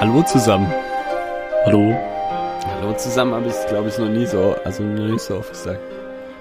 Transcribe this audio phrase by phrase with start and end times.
[0.00, 0.72] Hallo zusammen.
[1.66, 1.94] Hallo.
[2.64, 5.50] Hallo zusammen habe ich es, glaube ich, noch nie so, also noch nicht so oft
[5.50, 5.80] gesagt.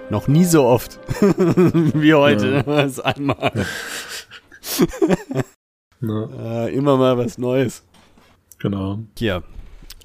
[0.09, 2.47] Noch nie so oft wie heute.
[2.55, 2.63] Ja.
[2.83, 3.51] Das einmal.
[6.01, 7.83] äh, immer mal was Neues.
[8.59, 8.99] Genau.
[9.17, 9.43] Hier.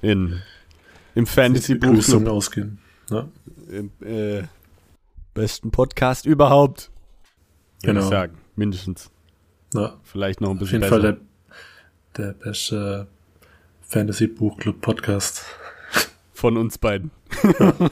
[0.01, 0.41] In,
[1.13, 2.27] Im Fantasy-Buch.
[2.27, 2.79] ausgehen.
[3.09, 3.27] Ja.
[3.69, 4.43] Im äh,
[5.33, 6.91] besten Podcast überhaupt.
[7.83, 8.01] Genau.
[8.01, 8.37] ich sagen.
[8.55, 9.11] Mindestens.
[9.73, 9.97] Ja.
[10.03, 11.15] Vielleicht noch ein bisschen Auf jeden besser.
[11.15, 11.19] Fall
[12.15, 13.07] der, der beste
[13.81, 15.43] Fantasy-Buchclub Podcast.
[16.33, 17.11] Von uns beiden.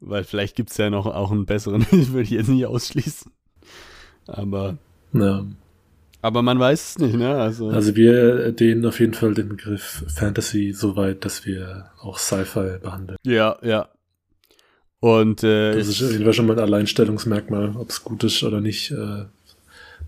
[0.00, 1.86] Weil vielleicht gibt es ja noch auch einen besseren.
[1.90, 3.32] Ich würde jetzt nicht ausschließen.
[4.26, 4.78] Aber.
[5.12, 5.44] Ja.
[6.20, 7.36] Aber man weiß es nicht, ne?
[7.36, 12.18] Also, Also wir dehnen auf jeden Fall den Begriff Fantasy so weit, dass wir auch
[12.18, 13.18] Sci-Fi behandeln.
[13.24, 13.88] ja, ja.
[15.00, 18.42] Und äh, Das ist auf jeden Fall schon mal ein Alleinstellungsmerkmal, ob es gut ist
[18.42, 19.26] oder nicht, äh,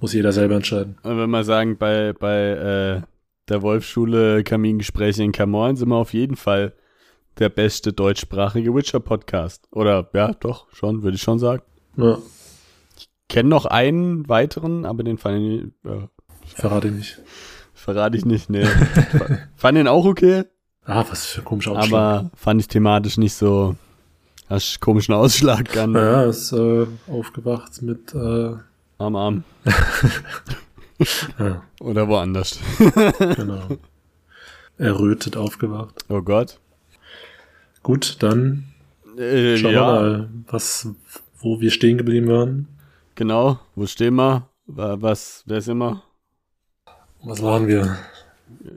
[0.00, 0.97] muss jeder selber entscheiden.
[1.05, 3.02] wenn wir sagen, bei, bei äh,
[3.48, 6.72] der Wolfschule Kamingespräche in Camorn sind wir auf jeden Fall
[7.39, 9.69] der beste deutschsprachige Witcher-Podcast.
[9.70, 11.62] Oder ja, doch, schon, würde ich schon sagen.
[11.97, 12.19] Ja,
[13.31, 16.06] Kenn noch einen weiteren, aber den fand ich, äh,
[16.56, 17.19] verrate ich nicht.
[17.73, 18.67] verrate ich nicht, nee.
[19.56, 20.45] fand den auch okay,
[20.84, 21.92] Ah, was für ein komischer Ausschlag.
[21.92, 23.77] aber fand ich thematisch nicht so,
[24.48, 28.55] hast einen komischen Ausschlag an, naja, ist äh, aufgewacht mit äh,
[28.98, 29.45] am Arm.
[31.39, 32.58] ja, Oder woanders.
[33.36, 33.62] genau.
[34.77, 36.05] Errötet aufgewacht.
[36.08, 36.58] Oh Gott.
[37.83, 38.64] Gut, dann
[39.17, 40.89] Äh, schauen ja, wir mal, was,
[41.39, 42.69] wo wir stehen geblieben waren.
[43.14, 43.58] Genau.
[43.75, 44.48] Wo stehen wir?
[44.66, 46.03] Wa- Was, wer sind wir?
[47.22, 47.97] Was waren wir?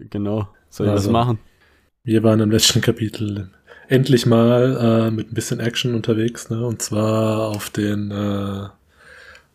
[0.10, 0.48] Genau.
[0.70, 1.10] Soll ich Also.
[1.10, 1.40] was machen?
[2.04, 3.50] Wir waren im letzten Kapitel
[3.88, 6.66] endlich mal äh, mit ein bisschen Action unterwegs, ne?
[6.66, 8.68] Und zwar auf den äh,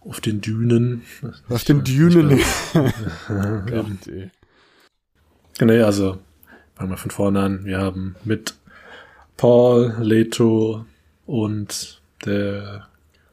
[0.01, 1.03] auf den Dünen.
[1.49, 2.41] Auf den Ich- ich Dünen.
[3.67, 3.87] Gott.
[5.61, 6.19] Nee, also
[6.77, 7.65] fangen wir von vorne an.
[7.65, 8.55] Wir haben mit
[9.37, 10.85] Paul, Leto
[11.27, 12.88] und der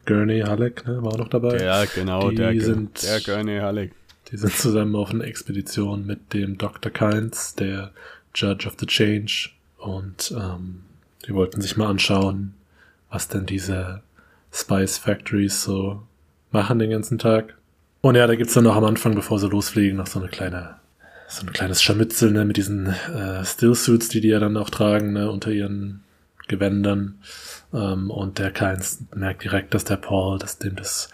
[0.05, 1.57] Gurney Halleck, ne, war auch noch dabei.
[1.63, 3.91] Ja, genau, Die der, sind- der Gurney Halleck.
[4.31, 6.91] Die sind zusammen auf einer Expedition mit dem Dr.
[6.91, 7.91] Kynes, der
[8.33, 9.49] Judge of the Change.
[9.77, 10.81] Und ähm,
[11.27, 12.53] die wollten sich mal anschauen,
[13.11, 14.01] was denn diese
[14.51, 16.01] Spice Factories so
[16.51, 17.53] machen den ganzen Tag.
[18.01, 20.75] Und ja, da gibt's dann noch am Anfang, bevor sie losfliegen, noch so eine kleine,
[21.27, 25.13] so ein kleines Scharmützel, ne, mit diesen äh, Stillsuits, die die ja dann auch tragen,
[25.13, 26.03] ne, unter ihren
[26.47, 27.19] Gewändern.
[27.73, 31.09] Ähm, und der Kynes merkt direkt, dass der Paul, dass dem das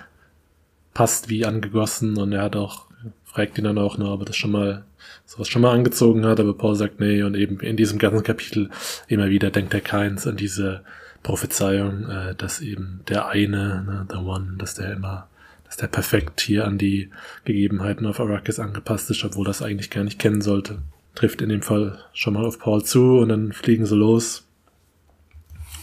[0.93, 2.87] passt wie angegossen und er hat auch,
[3.23, 4.83] fragt ihn dann auch noch, ob er das schon mal,
[5.25, 8.69] sowas schon mal angezogen hat, aber Paul sagt nee und eben in diesem ganzen Kapitel
[9.07, 10.81] immer wieder denkt der Keins an diese
[11.23, 15.27] Prophezeiung, äh, dass eben der eine, ne, the one, dass der immer,
[15.65, 17.09] dass der perfekt hier an die
[17.45, 20.79] Gegebenheiten auf Arrakis angepasst ist, obwohl das eigentlich gar nicht kennen sollte.
[21.15, 24.47] Trifft in dem Fall schon mal auf Paul zu und dann fliegen sie los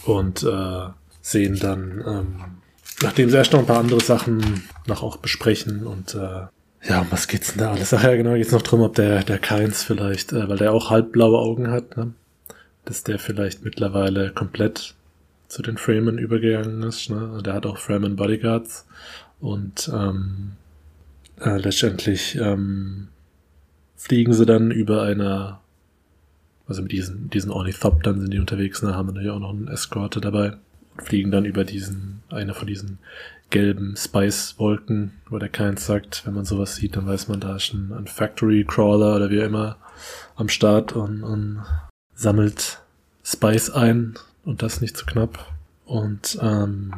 [0.09, 0.89] und äh,
[1.21, 2.35] sehen dann, ähm,
[3.01, 6.47] nachdem sie erst noch ein paar andere Sachen noch auch besprechen und äh,
[6.87, 7.93] ja, um was geht's denn da alles?
[7.93, 10.89] Ach ja, genau, geht's noch drum, ob der, der Keins vielleicht, äh, weil der auch
[10.89, 12.13] halbblaue Augen hat, ne?
[12.85, 14.95] dass der vielleicht mittlerweile komplett
[15.47, 17.09] zu den Fremen übergegangen ist.
[17.09, 17.41] Ne?
[17.45, 18.85] Der hat auch Fremen Bodyguards
[19.39, 20.51] und ähm,
[21.41, 23.09] äh, letztendlich ähm,
[23.95, 25.59] fliegen sie dann über einer,
[26.69, 28.95] also mit diesen, diesen Ornithoptern sind die unterwegs, ne?
[28.95, 30.53] haben natürlich auch noch einen Eskorte dabei
[30.95, 32.99] und fliegen dann über diesen, eine von diesen
[33.49, 37.73] gelben Spice-Wolken, wo der Keins sagt, wenn man sowas sieht, dann weiß man, da ist
[37.73, 39.77] ein, ein Factory-Crawler oder wie auch immer
[40.35, 41.63] am Start und, und
[42.13, 42.79] sammelt
[43.23, 44.15] Spice ein
[44.45, 45.51] und das nicht zu knapp.
[45.85, 46.93] Und ähm,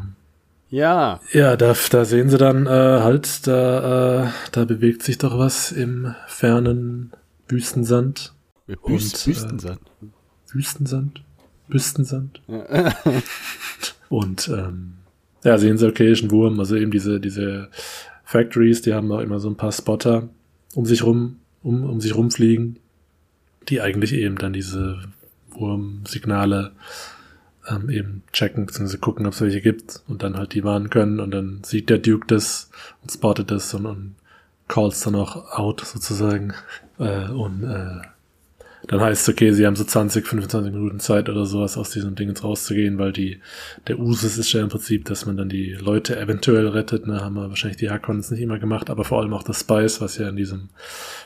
[0.69, 5.37] Ja, ja, da, da sehen sie dann äh, halt, da, äh, da bewegt sich doch
[5.37, 7.13] was im fernen
[7.47, 8.33] Wüstensand.
[8.75, 9.81] Büst, Und, äh, Wüstensand.
[10.51, 11.23] Wüstensand?
[11.67, 12.41] Wüstensand?
[12.47, 12.93] Ja.
[14.09, 14.93] Und ähm,
[15.43, 16.59] ja, sehen sie, okay, ist ein Wurm.
[16.59, 17.69] Also eben diese, diese
[18.23, 20.29] Factories, die haben auch immer so ein paar Spotter
[20.75, 22.77] um sich rum, um, um sich rumfliegen,
[23.69, 24.99] die eigentlich eben dann diese
[25.49, 26.71] Wurmsignale
[27.69, 31.19] ähm, eben checken, beziehungsweise gucken, ob es welche gibt und dann halt die warnen können
[31.19, 32.69] und dann sieht der Duke das
[33.01, 34.15] und spottet das und, und
[34.67, 36.53] calls dann auch out sozusagen
[36.99, 38.01] äh, und äh,
[38.87, 42.15] dann heißt es, okay, sie haben so 20, 25 Minuten Zeit oder sowas aus diesem
[42.15, 43.39] Ding ins rauszugehen, weil die,
[43.87, 47.35] der Usus ist ja im Prinzip, dass man dann die Leute eventuell rettet, ne, haben
[47.35, 50.29] wir wahrscheinlich die Hakons nicht immer gemacht, aber vor allem auch das Spice, was ja
[50.29, 50.69] in diesem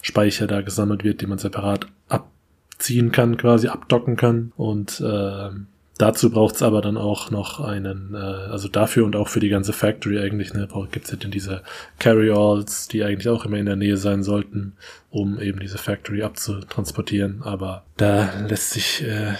[0.01, 4.51] Speicher da gesammelt wird, den man separat abziehen kann, quasi abdocken kann.
[4.57, 5.49] Und, äh,
[5.97, 9.71] Dazu braucht's aber dann auch noch einen, äh, also dafür und auch für die ganze
[9.71, 11.61] Factory eigentlich, ne, gibt's ja dann diese
[11.99, 14.73] Carry-Alls, die eigentlich auch immer in der Nähe sein sollten,
[15.09, 17.43] um eben diese Factory abzutransportieren.
[17.43, 19.35] Aber da lässt sich äh,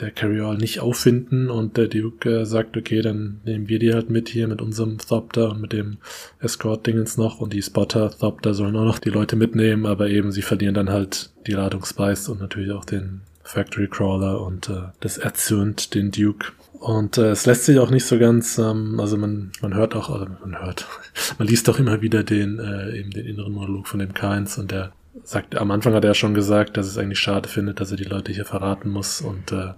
[0.00, 4.10] der Carry-All nicht auffinden und der Duke äh, sagt, okay, dann nehmen wir die halt
[4.10, 5.98] mit hier mit unserem Thopter und mit dem
[6.40, 10.74] Escort-Dingens noch und die Spotter-Thopter sollen auch noch die Leute mitnehmen, aber eben sie verlieren
[10.74, 15.94] dann halt die Ladung Spice und natürlich auch den Factory Crawler und äh, das erzürnt
[15.94, 16.52] den Duke.
[16.80, 20.10] Und äh, es lässt sich auch nicht so ganz, ähm, also man, man hört auch,
[20.10, 20.86] also man hört,
[21.38, 24.70] man liest auch immer wieder den, äh, eben den inneren Monolog von dem Keins und
[24.70, 24.92] der
[25.22, 28.04] sagt, am Anfang hat er schon gesagt, dass es eigentlich schade findet, dass er die
[28.04, 29.74] Leute hier verraten muss und äh,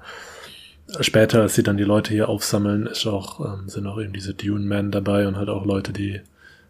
[1.01, 4.35] später, als sie dann die Leute hier aufsammeln, ist auch, ähm, sind auch eben diese
[4.35, 6.21] Dune Men dabei und halt auch Leute, die,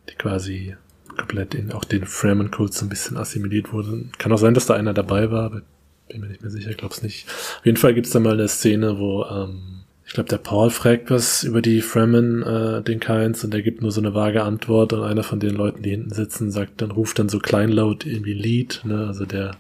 [0.08, 0.76] die quasi
[1.16, 4.12] komplett in auch den Fremen-Kult so ein bisschen assimiliert wurden.
[4.19, 5.62] Kann auch sein, dass da einer dabei war, aber
[6.08, 7.26] bin mir nicht mehr sicher, glaub's nicht.
[7.28, 9.76] Auf jeden Fall gibt's da mal eine Szene, wo ähm,
[10.06, 13.82] ich glaube, der Paul fragt was über die Fremen, äh, den Keins, und der gibt
[13.82, 16.92] nur so eine vage Antwort und einer von den Leuten, die hinten sitzen, sagt dann,
[16.92, 19.56] ruft dann so kleinlaut irgendwie Lied, ne, also der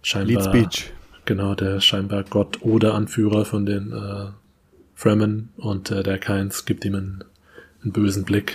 [0.00, 0.92] scheinbar, Lead Speech.
[1.26, 4.30] genau, der scheinbar Gott oder Anführer von den äh,
[4.94, 7.24] Fremen und äh, der Keins gibt ihm einen,
[7.82, 8.54] einen bösen Blick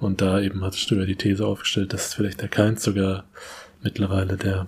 [0.00, 3.24] und da eben hat Stüber die These aufgestellt, dass vielleicht der Keins sogar
[3.82, 4.66] mittlerweile der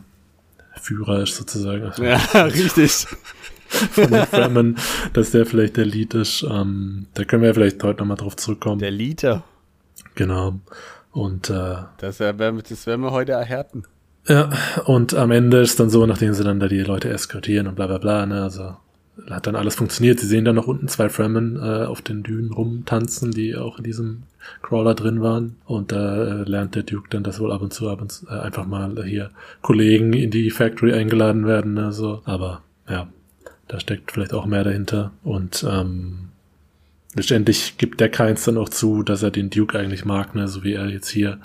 [0.85, 1.91] Führer ist sozusagen.
[2.03, 3.07] Ja, richtig.
[3.69, 4.77] Von den Fremen,
[5.15, 6.47] dass der vielleicht der Lied ist.
[6.49, 8.79] Ähm, da können wir ja vielleicht heute nochmal drauf zurückkommen.
[8.81, 9.45] Der Liter.
[10.15, 10.61] Genau.
[11.11, 13.85] Und äh, das, werden, das werden wir heute erhärten.
[14.29, 14.51] Ja,
[14.85, 17.87] und am Ende ist dann so, nachdem sie dann da die Leute eskortieren und bla
[17.87, 18.77] bla bla, ne, also
[19.31, 20.19] hat dann alles funktioniert.
[20.19, 23.85] Sie sehen dann noch unten zwei Fremen äh, auf den Dünen rumtanzen, die auch in
[23.85, 24.23] diesem
[24.63, 25.57] Crawler drin waren.
[25.65, 28.27] Und da äh, lernt der Duke dann, dass wohl ab und zu, ab und zu
[28.27, 29.31] äh, einfach mal hier
[29.63, 31.75] Kollegen in die Factory eingeladen werden.
[31.75, 32.23] Ne, so.
[32.25, 33.09] Aber ja,
[33.69, 35.13] da steckt vielleicht auch mehr dahinter.
[35.23, 36.31] Und ähm,
[37.15, 40.65] letztendlich gibt der Keins dann auch zu, dass er den Duke eigentlich mag, ne, so
[40.65, 41.39] wie er jetzt hier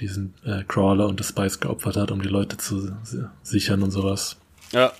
[0.00, 2.90] diesen äh, Crawler und das Spice geopfert hat, um die Leute zu
[3.42, 4.38] sichern und sowas.
[4.72, 4.92] Ja,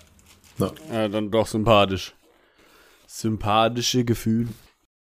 [0.58, 0.72] ja.
[0.92, 2.14] ja, dann doch sympathisch.
[3.06, 4.48] Sympathische Gefühl.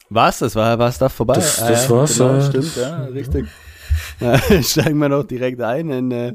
[0.09, 0.39] Was?
[0.39, 1.35] Das war was da vorbei?
[1.35, 2.17] Das, das ah, ja, war's.
[2.17, 2.41] Genau, ja.
[2.41, 3.47] Stimmt, ja, richtig.
[4.61, 6.33] steigen wir doch direkt ein in äh,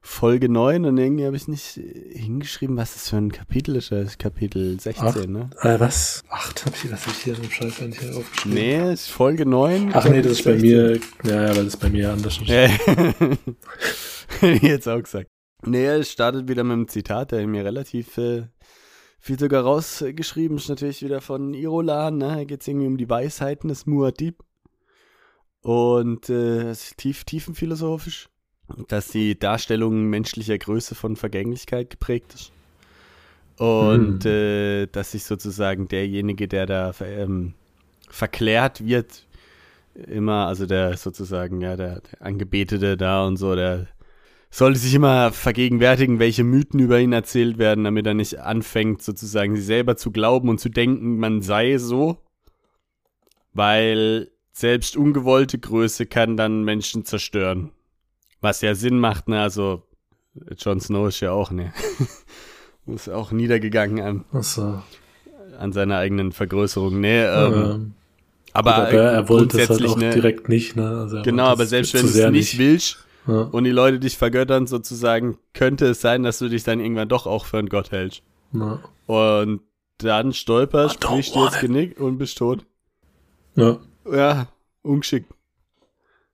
[0.00, 1.80] Folge 9 und irgendwie habe ich nicht
[2.12, 3.92] hingeschrieben, was das für ein Kapitel ist.
[3.92, 5.50] Das ist Kapitel 16, Ach, ne?
[5.60, 6.22] Äh, was?
[6.30, 8.58] Acht habe ich, das hab ich hier im Scheiß nicht aufgeschrieben.
[8.58, 9.90] Nee, es ist Folge 9.
[9.92, 10.54] Ach nee, das ist 16.
[10.54, 12.48] bei mir, ja, ja, weil das bei mir anders ist.
[12.48, 12.68] Ja.
[14.62, 15.28] Jetzt auch gesagt.
[15.64, 18.46] Nee, es startet wieder mit einem Zitat, der mir relativ äh,
[19.18, 22.36] viel sogar rausgeschrieben ist, natürlich wieder von Irolan, ne?
[22.36, 24.36] Da geht es irgendwie um die Weisheiten des Muad'Dib.
[25.62, 28.28] Und äh, tief, tiefenphilosophisch,
[28.86, 32.52] dass die Darstellung menschlicher Größe von Vergänglichkeit geprägt ist.
[33.58, 34.30] Und hm.
[34.30, 37.54] äh, dass sich sozusagen derjenige, der da ähm,
[38.08, 39.26] verklärt wird,
[39.94, 43.88] immer, also der sozusagen, ja, der, der Angebetete da und so, der
[44.50, 49.56] sollte sich immer vergegenwärtigen, welche Mythen über ihn erzählt werden, damit er nicht anfängt, sozusagen
[49.56, 52.18] sie selber zu glauben und zu denken, man sei so.
[53.52, 57.70] Weil selbst ungewollte Größe kann dann Menschen zerstören.
[58.40, 59.40] Was ja Sinn macht, ne?
[59.40, 59.82] Also,
[60.58, 61.72] Jon Snow ist ja auch, ne?
[62.86, 64.82] ist auch niedergegangen an, so.
[65.58, 67.26] an seiner eigenen Vergrößerung, ne?
[67.26, 67.80] Ähm, ja.
[68.54, 70.88] Aber, aber er, er wollte es halt auch ne, direkt nicht, ne?
[70.88, 73.42] Also genau, aber selbst wenn du es nicht willst, ja.
[73.42, 77.26] und die Leute dich vergöttern, sozusagen, könnte es sein, dass du dich dann irgendwann doch
[77.26, 78.22] auch für einen Gott hältst.
[78.52, 78.80] Ja.
[79.06, 79.60] Und
[79.98, 82.64] dann stolperst, brichst dir das Genick und bist tot.
[83.54, 83.78] Ja.
[84.10, 84.48] Ja,
[84.82, 85.32] ungeschickt.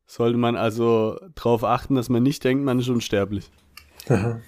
[0.06, 3.50] Sollte man also darauf achten, dass man nicht denkt, man ist unsterblich.
[4.08, 4.40] Aha.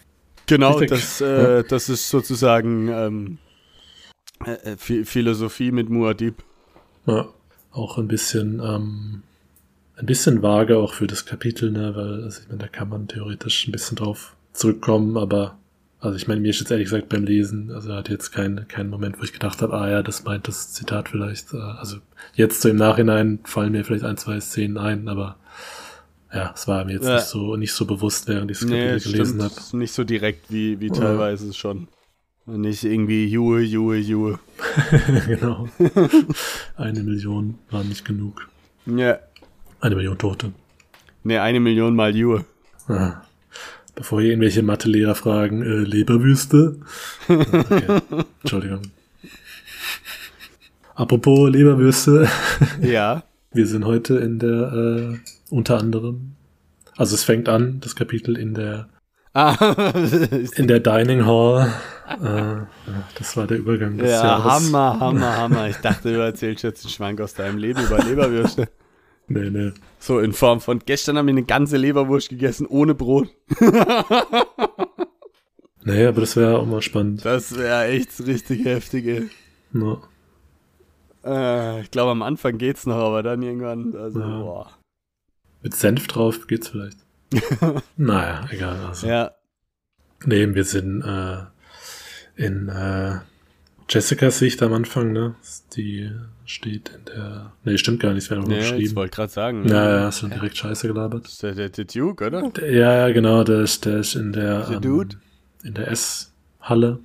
[0.46, 1.62] Genau, das, äh, ja.
[1.62, 3.38] das ist sozusagen ähm,
[4.44, 6.34] äh, äh Philosophie mit Muad'Dib.
[7.06, 7.28] Ja,
[7.72, 9.22] auch ein bisschen ähm,
[9.96, 13.08] ein bisschen vage auch für das Kapitel, ne, weil, also ich meine, da kann man
[13.08, 15.58] theoretisch ein bisschen drauf zurückkommen, aber
[15.98, 18.90] also ich meine, mir ist jetzt ehrlich gesagt beim Lesen, also hat jetzt keinen keinen
[18.90, 21.54] Moment, wo ich gedacht habe, ah ja, das meint das Zitat vielleicht.
[21.54, 21.96] Äh, also
[22.34, 25.36] jetzt so im Nachhinein fallen mir vielleicht ein, zwei Szenen ein, aber
[26.32, 27.14] ja, es war mir jetzt ja.
[27.14, 29.54] nicht so nicht so bewusst, während ich das Kapitel nee, gelesen habe.
[29.72, 31.52] Nicht so direkt wie, wie teilweise ja.
[31.54, 31.88] schon.
[32.44, 34.38] Und nicht irgendwie Jue, Jue, Jue.
[35.26, 35.68] genau.
[36.76, 38.48] Eine Million war nicht genug.
[38.86, 39.18] Ja.
[39.80, 40.52] Eine Million Tote.
[41.22, 42.44] Ne, eine Million mal Jue.
[42.88, 43.22] Ja.
[43.94, 46.76] Bevor hier irgendwelche Mathelehrer fragen, äh, Leberwüste.
[47.28, 48.00] Okay.
[48.42, 48.82] Entschuldigung.
[50.94, 52.28] Apropos Leberwürste.
[52.80, 53.22] Ja.
[53.52, 55.18] Wir sind heute in der, äh,
[55.50, 56.32] unter anderem,
[56.96, 58.88] also es fängt an, das Kapitel in der,
[59.32, 59.54] Ah,
[60.56, 61.70] in der Dining Hall.
[62.08, 62.64] Äh,
[63.18, 64.52] das war der Übergang des ja, Jahres.
[64.52, 65.68] Hammer, Hammer, Hammer.
[65.68, 68.68] Ich dachte, du erzählst jetzt einen Schwank aus deinem Leben über Leberwürste.
[69.28, 69.72] Nee, nee.
[69.98, 73.28] So in Form von, gestern haben wir eine ganze Leberwurst gegessen, ohne Brot.
[75.88, 77.24] Nee, aber das wäre auch mal spannend.
[77.24, 79.30] Das wäre echt richtig heftig, ey.
[79.72, 79.98] Ja.
[81.24, 84.40] Äh, ich glaube, am Anfang geht's noch, aber dann irgendwann, also, Ja.
[84.40, 84.70] boah.
[85.62, 86.98] Mit Senf drauf geht's vielleicht.
[87.96, 88.84] naja, egal.
[88.86, 89.06] Also.
[89.06, 89.30] Ja,
[90.24, 91.36] Nee, wir sind äh,
[92.34, 93.18] in äh,
[93.88, 95.36] Jessicas Sicht am Anfang, ne?
[95.76, 96.10] Die
[96.44, 97.52] steht in der.
[97.64, 98.96] Nee, stimmt gar nicht, es wäre nur nee, ich geschrieben.
[98.96, 99.68] wollte gerade sagen.
[99.68, 101.28] Ja, ja, hast schon direkt scheiße gelabert.
[101.28, 102.50] Ist der, der, der Duke, oder?
[102.50, 105.16] Der- Ja, ja, genau, der ist, der ist in der Der ähm, Dude?
[105.62, 106.98] in der S-Halle.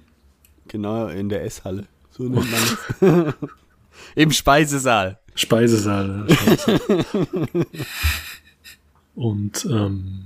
[0.67, 1.85] Genau, in der Esshalle.
[2.11, 3.33] So nennt man es.
[4.15, 5.19] Im Speisesaal.
[5.35, 6.25] Speisesaal.
[6.29, 6.79] Scheiße.
[9.15, 10.25] Und ähm,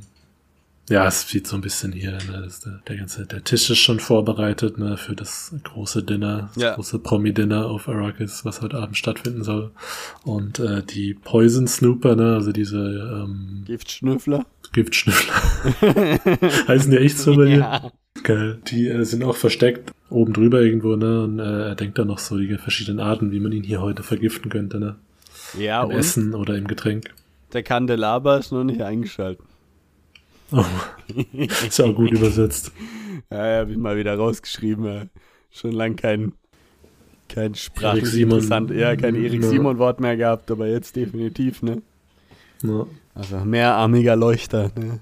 [0.90, 4.00] ja, es sieht so ein bisschen hier, ne, der, der ganze, der Tisch ist schon
[4.00, 6.76] vorbereitet, ne, für das große Dinner, das Ja.
[6.76, 9.72] große Promi-Dinner auf Arrakis, was heute Abend stattfinden soll.
[10.24, 14.46] Und äh, die Poison Snooper, ne, also diese ähm, Giftschnüffler.
[14.74, 15.34] Giftschnüffler.
[16.68, 17.58] Heißen die echt so bei dir?
[17.58, 17.92] Ja.
[18.24, 18.60] Geil.
[18.68, 21.24] Die äh, sind auch versteckt oben drüber irgendwo, ne?
[21.24, 24.04] Und äh, er denkt dann noch so die verschiedenen Arten, wie man ihn hier heute
[24.04, 24.96] vergiften könnte, ne?
[25.58, 27.14] Ja, Im Essen oder im Getränk.
[27.54, 29.46] der Kandelaber ist noch nicht eingeschaltet.
[30.52, 30.64] Oh,
[31.68, 32.72] ist ja auch gut übersetzt.
[33.32, 34.86] Ja, ja, hab ich mal wieder rausgeschrieben.
[34.86, 35.04] Ja.
[35.52, 36.34] Schon lang kein,
[37.30, 39.50] kein sprachlich interessant, ja, kein Erik Ja.
[39.50, 41.82] Simon Wort mehr gehabt, aber jetzt definitiv, ne?
[42.62, 42.86] Ja.
[43.14, 45.00] Also mehrarmiger Leuchter, ne?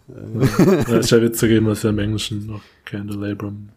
[0.88, 3.70] Ja, ist ja witzig, eben, was ja im Englischen noch Candelabrum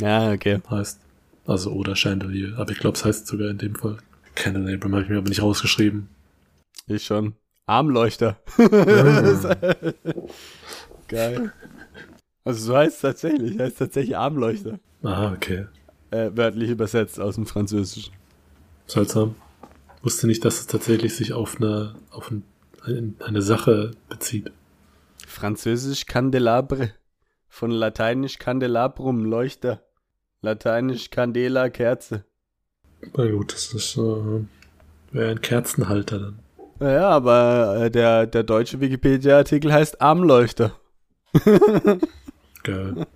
[0.00, 0.60] ja, okay.
[0.68, 1.00] heißt.
[1.46, 2.54] Also oder Chandelier.
[2.58, 3.98] Aber ich glaube, es heißt sogar in dem Fall.
[4.34, 6.08] Candelabrum habe ich mir aber nicht rausgeschrieben.
[6.88, 7.34] Ich schon.
[7.66, 8.36] Armleuchter.
[8.58, 9.56] Ah.
[11.08, 11.52] Geil.
[12.44, 14.78] Also so heißt es tatsächlich, heißt tatsächlich Armleuchter.
[15.02, 15.66] Ah, okay.
[16.10, 18.12] Äh, wörtlich übersetzt aus dem Französischen.
[18.86, 19.34] Seltsam.
[20.02, 22.44] Wusste nicht, dass es tatsächlich sich auf eine, auf ein,
[22.84, 24.52] ein, eine Sache bezieht.
[25.26, 26.92] Französisch Candelabre.
[27.48, 29.82] Von Lateinisch Candelabrum, Leuchter.
[30.42, 32.24] Lateinisch Candela, Kerze.
[33.16, 34.44] Na gut, das ist äh,
[35.10, 36.38] wäre ein Kerzenhalter dann.
[36.78, 40.78] Naja, aber äh, der, der deutsche Wikipedia-Artikel heißt Armleuchter.
[42.62, 43.06] Geil.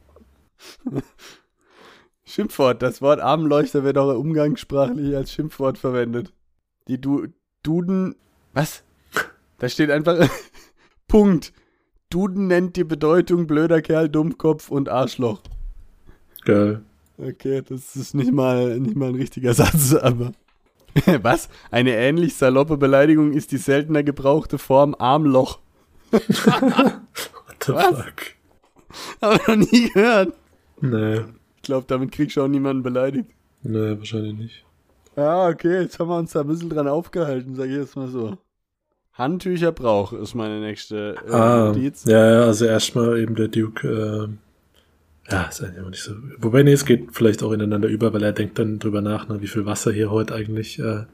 [2.24, 2.82] Schimpfwort.
[2.82, 6.32] Das Wort Armleuchter wird auch umgangssprachlich als Schimpfwort verwendet.
[6.88, 7.26] Die du
[7.62, 8.16] Duden.
[8.52, 8.82] Was?
[9.58, 10.28] Da steht einfach.
[11.08, 11.52] Punkt.
[12.08, 15.42] Duden nennt die Bedeutung blöder Kerl, Dummkopf und Arschloch.
[16.44, 16.82] Geil.
[17.18, 20.32] Okay, das ist nicht mal, nicht mal ein richtiger Satz, aber.
[21.22, 21.48] Was?
[21.70, 25.60] Eine ähnlich saloppe Beleidigung ist die seltener gebrauchte Form Armloch.
[27.64, 27.86] The Was?
[27.86, 28.22] fuck?
[29.22, 30.32] Hab ich noch nie gehört.
[30.80, 31.20] Nee.
[31.56, 33.28] Ich glaube, damit kriegst du auch niemanden beleidigt.
[33.62, 34.64] Nee, wahrscheinlich nicht.
[35.16, 38.08] Ja, okay, jetzt haben wir uns da ein bisschen dran aufgehalten, sag ich jetzt mal
[38.08, 38.38] so.
[39.12, 42.04] Handtücherbrauch ist meine nächste äh, Ah, Notiz.
[42.04, 44.38] ja, ja, also erstmal eben der Duke, ähm,
[45.30, 46.12] ja, ist eigentlich immer nicht so.
[46.38, 49.42] Wobei, nee, es geht vielleicht auch ineinander über, weil er denkt dann drüber nach, ne,
[49.42, 51.04] wie viel Wasser hier heute eigentlich äh,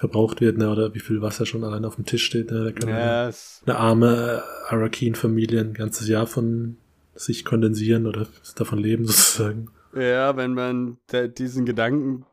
[0.00, 2.50] verbraucht wird, ne, oder wie viel Wasser schon allein auf dem Tisch steht.
[2.50, 6.78] Ne, da kann Ja, es, eine arme Arakin-Familie ein ganzes Jahr von
[7.14, 8.26] sich kondensieren oder
[8.56, 9.68] davon leben sozusagen.
[9.94, 10.96] ja, wenn man
[11.36, 12.24] diesen Gedanken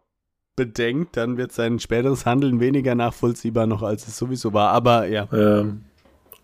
[0.55, 4.71] bedenkt, dann wird sein späteres Handeln weniger nachvollziehbar noch, als es sowieso war.
[4.71, 5.83] Aber ja, Ähm,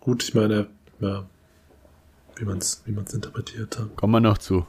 [0.00, 0.66] gut, ich meine,
[1.00, 1.24] ja,
[2.36, 3.96] wie man es wie man's interpretiert hat.
[3.96, 4.66] kommen wir noch zu.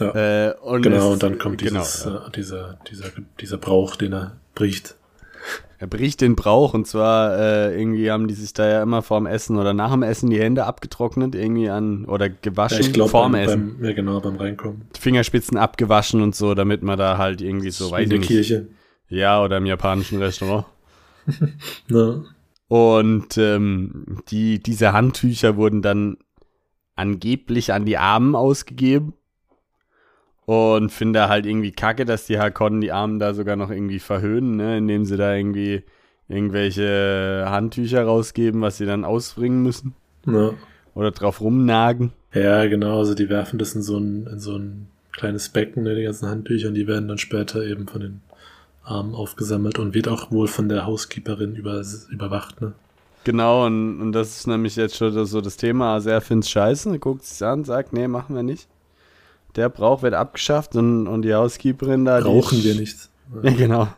[0.00, 0.48] Ja.
[0.48, 2.26] Äh, und Genau, und dann kommt genau, dieses, ja.
[2.26, 3.06] äh, dieser, dieser,
[3.38, 4.96] dieser Brauch, den er bricht.
[5.78, 9.26] Er bricht den Brauch und zwar äh, irgendwie haben die sich da ja immer vorm
[9.26, 13.32] Essen oder nach dem Essen die Hände abgetrocknet irgendwie an oder gewaschen ich glaube, vorm
[13.32, 13.76] beim, Essen.
[13.78, 14.82] beim, ja genau, beim Reinkommen.
[14.98, 18.28] Fingerspitzen abgewaschen und so, damit man da halt irgendwie so, weiß in der nicht.
[18.28, 18.68] Kirche.
[19.08, 20.66] Ja, oder im japanischen Restaurant.
[21.88, 22.24] Ne?
[22.68, 26.18] Und ähm, die, diese Handtücher wurden dann
[26.94, 29.14] angeblich an die Armen ausgegeben.
[30.50, 34.56] Und finde halt irgendwie kacke, dass die Hakonnen die Armen da sogar noch irgendwie verhöhnen,
[34.56, 34.78] ne?
[34.78, 35.84] indem sie da irgendwie
[36.28, 39.94] irgendwelche Handtücher rausgeben, was sie dann ausbringen müssen.
[40.26, 40.54] Ne?
[40.96, 42.10] Oder drauf rumnagen.
[42.34, 45.94] Ja, genau, also die werfen das in so ein, in so ein kleines Becken, ne,
[45.94, 48.20] die ganzen Handtücher, und die werden dann später eben von den
[48.82, 51.80] Armen aufgesammelt und wird auch wohl von der Housekeeperin über,
[52.10, 52.72] überwacht, ne?
[53.22, 55.94] Genau, und, und das ist nämlich jetzt schon so das Thema.
[55.94, 58.66] Also er findet es scheiße, guckt es an, sagt, nee, machen wir nicht.
[59.56, 62.20] Der Brauch wird abgeschafft und, und die Housekeeperin da.
[62.20, 62.96] Brauchen die, wir nicht.
[63.42, 63.88] Ja, genau.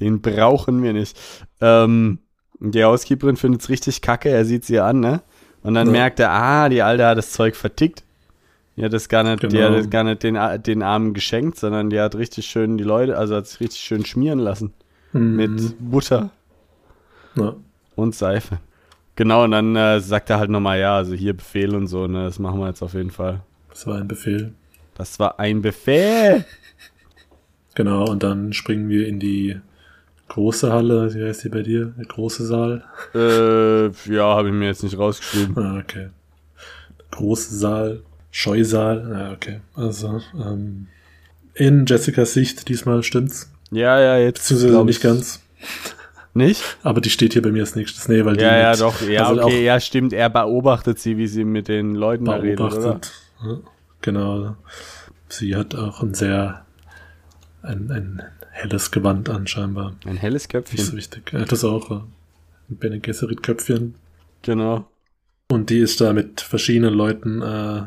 [0.00, 1.18] Den brauchen wir nicht.
[1.60, 2.18] Ähm,
[2.60, 5.20] die Housekeeperin findet es richtig kacke, er sieht sie an, ne?
[5.62, 5.92] Und dann Ja.
[5.92, 8.02] merkt er, ah, die Alte hat das Zeug vertickt.
[8.76, 9.68] Die hat das gar nicht, die Genau.
[9.68, 13.16] hat das gar nicht den, den Armen geschenkt, sondern die hat richtig schön die Leute,
[13.18, 14.72] also hat sich richtig schön schmieren lassen.
[15.12, 15.36] Mhm.
[15.36, 16.30] Mit Butter
[17.36, 17.54] Ja.
[17.96, 18.58] und Seife.
[19.16, 22.24] Genau, und dann äh, sagt er halt nochmal, ja, also hier Befehl und so, ne,
[22.24, 23.42] das machen wir jetzt auf jeden Fall.
[23.70, 24.54] Das war ein Befehl.
[24.94, 26.44] Das war ein Befehl.
[27.76, 29.56] Genau, und dann springen wir in die
[30.28, 31.12] große Halle.
[31.12, 31.86] Wie heißt die bei dir?
[31.98, 32.84] Der große Saal?
[33.16, 35.58] Äh, ja, habe ich mir jetzt nicht rausgeschrieben.
[35.58, 36.10] Ah, okay.
[37.10, 39.10] Große Saal, Scheusaal.
[39.12, 39.60] Ja, okay.
[39.74, 40.86] Also, ähm,
[41.54, 43.50] in Jessicas Sicht, diesmal stimmt's.
[43.72, 44.48] Ja, ja, jetzt.
[44.48, 45.42] Beziehungsweise nicht ich- ganz.
[46.32, 46.62] Nicht?
[46.84, 48.06] Aber die steht hier bei mir als nächstes.
[48.08, 49.00] Nee, weil die Ja, ja, doch.
[49.02, 50.12] Ja, also okay, ja, stimmt.
[50.12, 52.76] Er beobachtet sie, wie sie mit den Leuten da auch redet, oder?
[52.76, 53.12] beobachtet.
[53.42, 53.58] Ja,
[54.04, 54.56] genau.
[55.28, 56.64] Sie hat auch ein sehr,
[57.62, 59.94] ein, ein helles Gewand an, scheinbar.
[60.04, 60.84] Ein helles Köpfchen.
[60.84, 61.32] so wichtig.
[61.32, 61.90] Er hat das auch.
[61.90, 61.94] äh,
[62.70, 63.94] Ein Bene Gesserit Köpfchen.
[64.42, 64.88] Genau.
[65.50, 67.82] Und die ist da mit verschiedenen Leuten äh,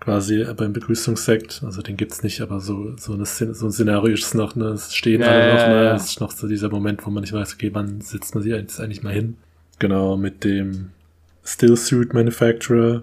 [0.00, 1.62] quasi beim Begrüßungssekt.
[1.64, 4.66] Also den gibt's nicht, aber so, so, eine, so ein Szenario ist noch, ne?
[4.68, 5.84] Es stehen Ja, alle ja, noch, ne?
[5.84, 5.94] ja.
[5.96, 8.52] Es ist noch so dieser Moment, wo man nicht weiß, okay, wann setzt man sich
[8.52, 9.36] jetzt eigentlich mal hin.
[9.78, 10.90] Genau, mit dem
[11.44, 13.02] Stillsuit Manufacturer,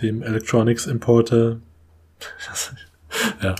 [0.00, 1.58] dem Electronics Importer.
[3.42, 3.54] ja,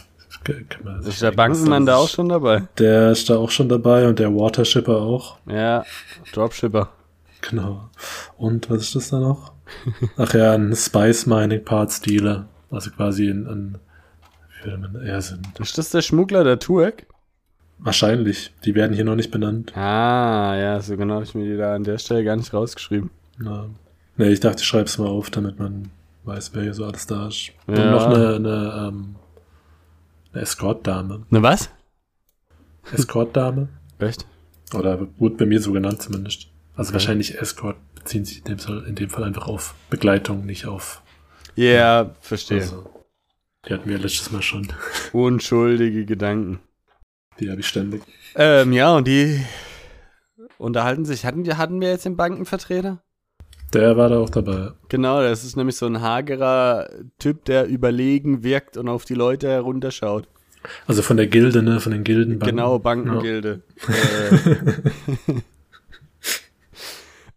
[0.45, 2.65] kann kann man Ist der Bankenmann da auch schon dabei?
[2.79, 5.39] Der ist da auch schon dabei und der Watershipper auch.
[5.47, 5.85] Ja,
[6.33, 6.91] Dropshipper.
[7.41, 7.91] Genau.
[8.37, 9.53] Und was ist das da noch?
[10.17, 12.47] Ach ja, ein Spice Mining Parts Dealer.
[12.71, 13.79] Also quasi ein, ein
[14.63, 15.59] wie würde man eher sind.
[15.59, 17.07] Ist das der Schmuggler, der Turk?
[17.79, 18.53] Wahrscheinlich.
[18.65, 19.77] Die werden hier noch nicht benannt.
[19.77, 23.11] Ah, ja, so genau habe ich mir die da an der Stelle gar nicht rausgeschrieben.
[23.39, 23.67] Na.
[24.17, 25.91] Nee, ich dachte, ich schreib's mal auf, damit man
[26.25, 27.51] weiß, wer hier so alles da ist.
[27.67, 27.91] Und Ja.
[27.91, 29.17] noch eine, eine, ähm,
[30.33, 31.27] eine Escort-Dame.
[31.31, 31.71] Ne, was?
[32.93, 33.69] Escort-Dame?
[33.99, 34.27] Echt?
[34.75, 36.49] Oder wurde bei mir so genannt zumindest.
[36.75, 36.95] Also Okay.
[36.95, 41.03] wahrscheinlich Escort beziehen sich in dem, Fall, in dem Fall einfach auf Begleitung, nicht auf.
[41.55, 42.61] Ja, verstehe.
[42.63, 42.89] Also,
[43.69, 44.69] die hatten wir letztes Mal schon.
[45.13, 46.61] Unschuldige Gedanken.
[47.39, 48.03] Die habe ich ständig.
[48.35, 49.45] Ähm, ja, und die
[50.59, 51.25] unterhalten sich.
[51.27, 53.03] Hatten, hatten wir jetzt den Bankenvertreter?
[53.73, 54.73] Der war da auch dabei.
[54.89, 59.49] Genau, das ist nämlich so ein hagerer Typ, der überlegen wirkt und auf die Leute
[59.49, 60.29] herunterschaut.
[60.87, 61.81] Also von der Gilde, ne?
[61.81, 62.57] Von den Gildenbanken.
[62.57, 63.63] Genau, Bankengilde.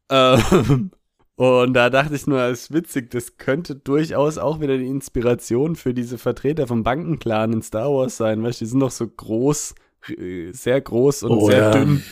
[0.08, 0.92] Äh, ähm,
[1.36, 5.76] und da dachte ich nur, das ist witzig, das könnte durchaus auch wieder die Inspiration
[5.76, 9.08] für diese Vertreter vom Bankenclan in Star Wars sein, weißt du, die sind doch so
[9.08, 9.76] groß,
[10.18, 11.72] äh, sehr groß und Oh, sehr ja.
[11.72, 12.04] dünn.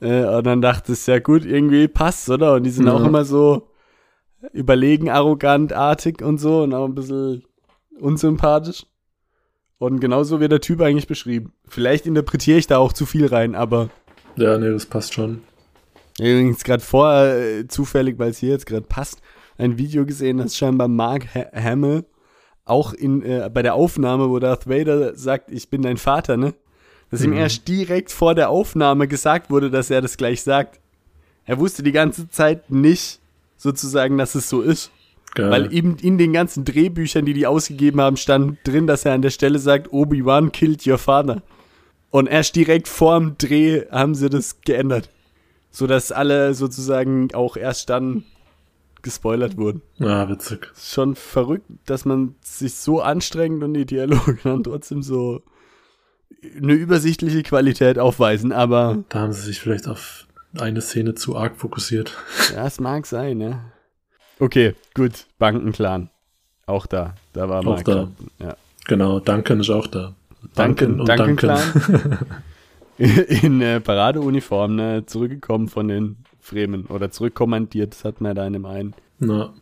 [0.00, 2.54] Äh, und dann dachte ich, ja gut, irgendwie passt, oder?
[2.54, 2.94] Und die sind Ja.
[2.94, 3.68] auch immer so
[4.52, 7.44] überlegen, arrogant, artig und so und auch ein bisschen
[7.98, 8.86] unsympathisch.
[9.78, 11.52] Und genauso wird der Typ eigentlich beschrieben.
[11.66, 13.90] Vielleicht interpretiere ich da auch zu viel rein, aber
[14.36, 15.42] Ja, nee, das passt schon.
[16.18, 19.20] übrigens gerade vor, äh, zufällig, weil es hier jetzt gerade passt,
[19.58, 22.04] ein Video gesehen, das scheinbar Mark ha Hamill
[22.64, 26.54] auch in, äh, bei der Aufnahme, wo Darth Vader sagt, ich bin dein Vater, ne?
[27.10, 27.36] Dass ihm Mhm.
[27.38, 30.78] erst direkt vor der Aufnahme gesagt wurde, dass er das gleich sagt.
[31.44, 33.18] Er wusste die ganze Zeit nicht,
[33.56, 34.90] sozusagen, dass es so ist.
[35.34, 35.50] Geil.
[35.50, 39.22] Weil eben in den ganzen Drehbüchern, die die ausgegeben haben, stand drin, dass er an
[39.22, 41.42] der Stelle sagt, Obi-Wan killed your father.
[42.10, 45.08] Und erst direkt vorm Dreh haben sie das geändert.
[45.70, 48.24] Sodass alle sozusagen auch erst dann
[49.02, 49.82] gespoilert wurden.
[50.00, 50.68] ah, witzig.
[50.76, 55.42] Schon verrückt, dass man sich so anstrengt und die Dialoge dann trotzdem so
[56.56, 58.52] eine übersichtliche Qualität aufweisen.
[58.52, 60.26] Aber Da haben sie sich vielleicht auf
[60.58, 62.16] eine Szene zu arg fokussiert.
[62.54, 63.60] ja, es mag sein, ja.
[64.38, 65.26] Okay, gut.
[65.38, 66.10] Bankenclan.
[66.66, 67.14] Auch da.
[67.32, 68.08] Da war Auch da.
[68.38, 68.56] Ja.
[68.86, 70.14] Genau, Duncan ist auch da.
[70.56, 72.18] Duncan, und Duncan Duncan.
[73.42, 78.54] in äh, Paradeuniform, ne, zurückgekommen von den Fremen oder zurückkommandiert, das hat man da in
[78.54, 78.94] dem einen.
[79.18, 79.52] Na.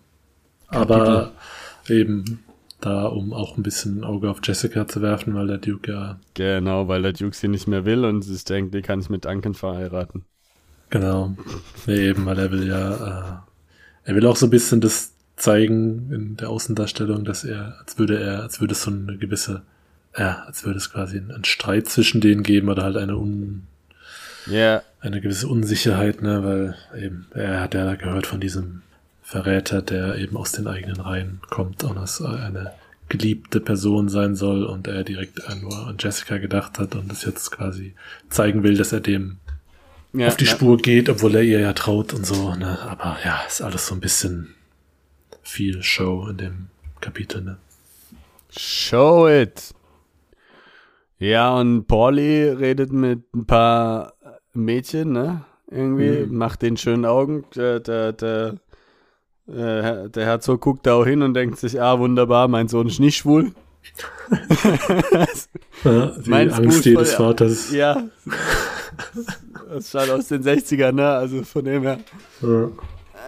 [0.68, 1.32] Aber
[1.88, 2.44] eben
[2.80, 6.18] da, um auch ein bisschen ein Auge auf Jessica zu werfen, weil der Duke ja,
[6.34, 9.24] Genau, weil der Duke sie nicht mehr will und sich denkt, die kann ich mit
[9.26, 10.24] Duncan verheiraten.
[10.90, 11.34] genau.
[11.86, 13.42] Nee, eben, weil er will ja,
[14.06, 17.98] äh, er will auch so ein bisschen das zeigen in der Außendarstellung, dass er, als
[17.98, 19.62] würde er, als würde es so eine gewisse,
[20.18, 23.66] ja, als würde es quasi einen Streit zwischen denen geben oder halt eine un,
[24.46, 28.82] Ja, eine gewisse Unsicherheit, ne, weil eben, er hat ja gehört von diesem
[29.28, 32.72] Verräter, der eben aus den eigenen Reihen kommt und als eine
[33.10, 37.50] geliebte Person sein soll und er direkt nur an Jessica gedacht hat und es jetzt
[37.50, 37.94] quasi
[38.30, 39.36] zeigen will, dass er dem
[40.14, 40.50] Ja, auf die ja.
[40.52, 42.78] Spur geht, obwohl er ihr ja traut und so, ne?
[42.80, 44.54] Aber ja, ist alles so ein bisschen
[45.42, 46.66] viel Show in dem
[47.02, 47.58] Kapitel, ne?
[48.56, 49.74] Show it.
[51.18, 54.14] Ja, und Pauli redet mit ein paar
[54.54, 55.44] Mädchen, ne?
[55.70, 56.34] Irgendwie, Mhm.
[56.38, 57.44] macht den schönen Augen.
[57.54, 58.54] Der, der, der,
[59.48, 63.00] äh, der Herzog guckt da auch hin und denkt sich, ah, wunderbar, mein Sohn ist
[63.00, 63.52] nicht schwul.
[65.84, 67.72] Ja, die Mein Angst Fuß jedes Vaters.
[67.72, 68.02] ja.
[69.70, 71.08] Das schaut aus den 60ern, ne?
[71.08, 71.98] Also von dem her.
[72.42, 72.68] Ja.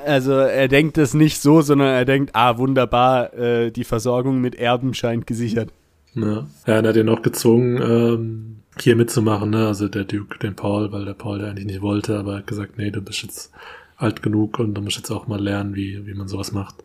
[0.05, 4.55] Also er denkt das nicht so, sondern er denkt, ah, wunderbar, äh, die Versorgung mit
[4.55, 5.71] Erben scheint gesichert.
[6.15, 6.47] Ja.
[6.67, 9.67] ja, er hat ihn auch gezwungen, ähm, hier mitzumachen, ne?
[9.69, 12.47] Also der Duke, den Paul, weil der Paul der eigentlich nicht wollte, aber er hat
[12.47, 13.53] gesagt, nee, du bist jetzt
[14.01, 16.77] alt genug und du musst jetzt auch mal lernen, wie, wie man sowas macht.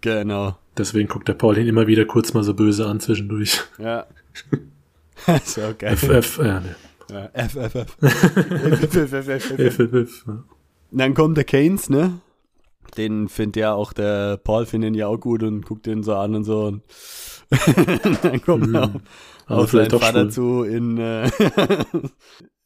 [0.00, 0.56] Genau.
[0.76, 3.60] Deswegen guckt der Paul ihn immer wieder kurz mal so böse an zwischendurch.
[3.78, 4.06] Ja.
[5.44, 5.96] so geil.
[5.96, 6.74] FF, ja, ne.
[7.10, 7.96] Ja, F, F, F.
[8.00, 9.74] F, F, F, F, F.
[9.74, 10.24] FFF.
[10.26, 10.44] Ja.
[10.92, 12.20] Dann kommt der Keynes, ne?
[12.96, 16.14] Den findet ja auch der Paul findet ihn ja auch gut und guckt ihn so
[16.14, 16.64] an und so.
[16.66, 16.82] Und
[18.22, 18.74] dann kommt Mhm.
[18.74, 18.84] er
[19.46, 20.30] auf, auf seinen Vater schwul.
[20.30, 21.30] zu in, äh,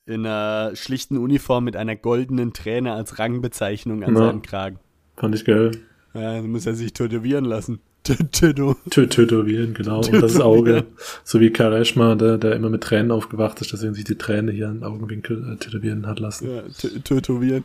[0.06, 4.26] in einer schlichten Uniform mit einer goldenen Träne als Rangbezeichnung an Ja.
[4.26, 4.78] seinem Kragen.
[5.16, 5.72] Fand ich geil.
[6.14, 7.80] Ja, dann muss er sich tätowieren lassen.
[8.06, 9.98] Tätowieren, genau.
[9.98, 10.84] Und das Auge.
[11.24, 14.68] So wie Kareshma, der, der immer mit Tränen aufgewacht ist, deswegen sich die Träne hier
[14.68, 16.48] im Augenwinkel äh, tätowieren hat lassen.
[16.48, 16.62] Ja,
[17.02, 17.64] tätowieren.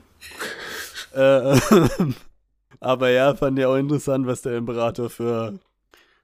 [1.13, 1.60] äh,
[2.80, 5.60] aber ja, fand ich auch interessant, was der Imperator für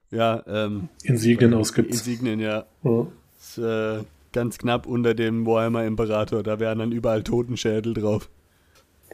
[0.10, 1.90] ja, ähm, Insignien ausgibt.
[1.92, 2.66] Insignien, ja.
[2.84, 3.08] Ja.
[3.40, 4.00] Ist, äh,
[4.38, 6.44] ganz knapp unter dem Warhammer Imperator.
[6.44, 8.30] Da wären dann überall Totenschädel drauf.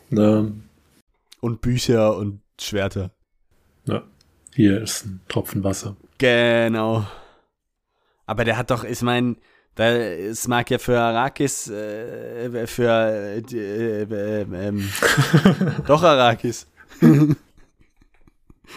[0.10, 0.52] Na,
[1.40, 3.12] Und Bücher und Schwerter.
[3.86, 4.04] ja.
[4.54, 5.96] Hier ist ein Tropfen Wasser.
[6.18, 7.08] Genau.
[8.28, 9.38] Aber der hat doch, ich meine,
[9.76, 14.88] es mag ja für Arrakis, äh, für äh, die, äh, äh, ähm,
[15.88, 16.68] doch Arrakis,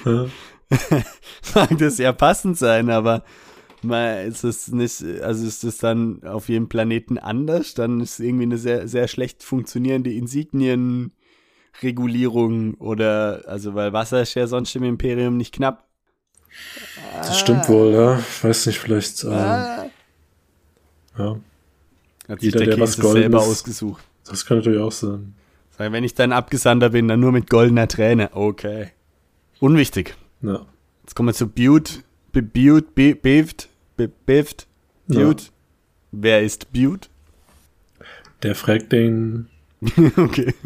[0.04, 0.26] Ja.
[1.54, 3.22] mag das ja passend sein, aber
[3.84, 8.44] mal ist es nicht, also ist es dann auf jedem Planeten anders, dann ist irgendwie
[8.44, 15.36] eine sehr, sehr schlecht funktionierende Insignienregulierung oder, also weil Wasser ist ja sonst im Imperium
[15.36, 15.84] nicht knapp.
[17.14, 18.18] Das stimmt wohl, ja.
[18.18, 19.86] Ich weiß nicht, vielleicht, ähm, Ah.
[21.18, 21.36] ja.
[22.28, 24.02] Hat sich Jeder, der der was Goldenes- selber ausgesucht.
[24.24, 25.34] Das kann natürlich auch sein.
[25.78, 28.30] Wenn ich dann Abgesandter bin, dann nur mit goldener Träne.
[28.32, 28.88] Okay.
[29.60, 30.16] Unwichtig.
[30.40, 30.64] Ja.
[31.02, 32.02] Jetzt kommen wir zu Butte.
[32.36, 34.66] Be Butte, Be Beved, Be Beved,
[35.08, 35.46] Butte.
[36.12, 37.08] Wer ist Butte?
[38.42, 39.48] Der fragt den,
[40.18, 40.52] okay.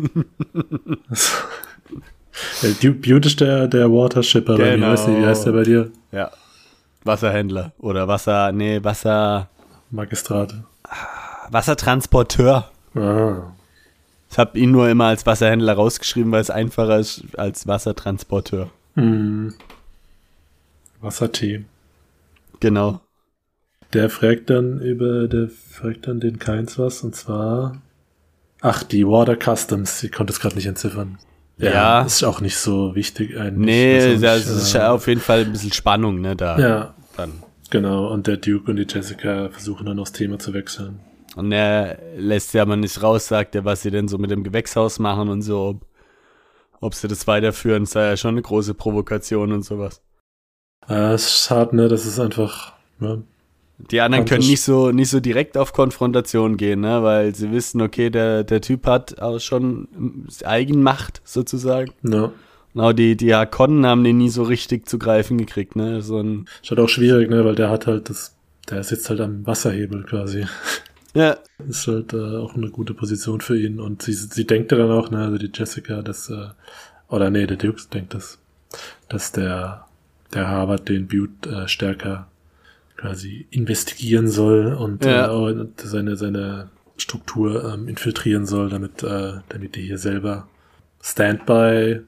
[2.63, 4.73] der Butte ist der, der Watershipper bei mir.
[4.73, 4.89] Genau.
[4.89, 5.93] Weißt du, wie heißt der bei dir?
[6.11, 6.33] Ja.
[7.05, 9.49] Wasserhändler oder Wasser, nee, Wasser,
[9.93, 10.65] Magistrate.
[11.51, 12.69] Wassertransporteur.
[12.97, 13.43] Ah.
[14.29, 18.71] Ich habe ihn nur immer als Wasserhändler rausgeschrieben, weil es einfacher ist als Wassertransporteur.
[18.97, 19.55] Hm.
[21.01, 21.65] Wassertee.
[22.61, 23.01] Genau.
[23.93, 27.81] Der fragt dann über, der fragt dann den Keins was, und zwar,
[28.61, 31.19] ach, die Water Customs, ich konnte es gerade nicht entziffern.
[31.59, 32.03] Ja.
[32.03, 33.67] Ist auch nicht so wichtig eigentlich.
[33.67, 36.59] Nee, das nicht, ist äh, ja auf jeden Fall ein bisschen Spannung, ne, da.
[36.59, 37.33] Ja, Dann.
[37.69, 38.11] genau.
[38.11, 41.01] Und der Duke und die Jessica versuchen dann das Thema zu wechseln.
[41.37, 44.43] Und er lässt ja aber nicht raus, sagt er, was sie denn so mit dem
[44.43, 45.69] Gewächshaus machen und so.
[45.69, 45.87] Ob,
[46.81, 50.03] ob sie das weiterführen, sei ja schon eine große Provokation und sowas.
[50.91, 51.89] Es ist hart, ne?
[51.89, 53.19] Das ist einfach, ja,
[53.91, 57.81] Die anderen können nicht so, nicht so direkt auf Konfrontation gehen, ne, weil sie wissen,
[57.81, 59.89] okay, der, der Typ hat auch schon
[60.45, 61.93] Eigenmacht sozusagen.
[62.03, 62.33] ja.
[62.73, 66.47] Genau, die, die Hakonnen haben den nie so richtig zu greifen gekriegt, ne, so ein,
[66.63, 67.45] Ist halt auch schwierig, ne?
[67.45, 68.37] Weil der hat halt das,
[68.69, 70.47] der sitzt halt am Wasserhebel quasi.
[71.15, 71.37] ja,
[71.69, 73.81] Ist halt äh, auch eine gute Position für ihn.
[73.81, 76.49] Und sie, sie denkt ja dann auch, ne, also die Jessica, dass, äh,
[77.09, 78.39] oder nee, der Duke denkt das,
[79.09, 79.87] dass der,
[80.35, 82.27] der Harvard den Butte äh, stärker
[82.97, 85.27] quasi investigieren soll und Ja.
[85.27, 90.47] äh, auch seine, seine Struktur ähm, infiltrieren soll, damit, äh, damit die hier selber
[91.03, 92.01] Standby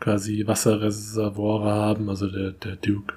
[0.00, 3.14] quasi Wasserreservoire haben, also der, der Duke.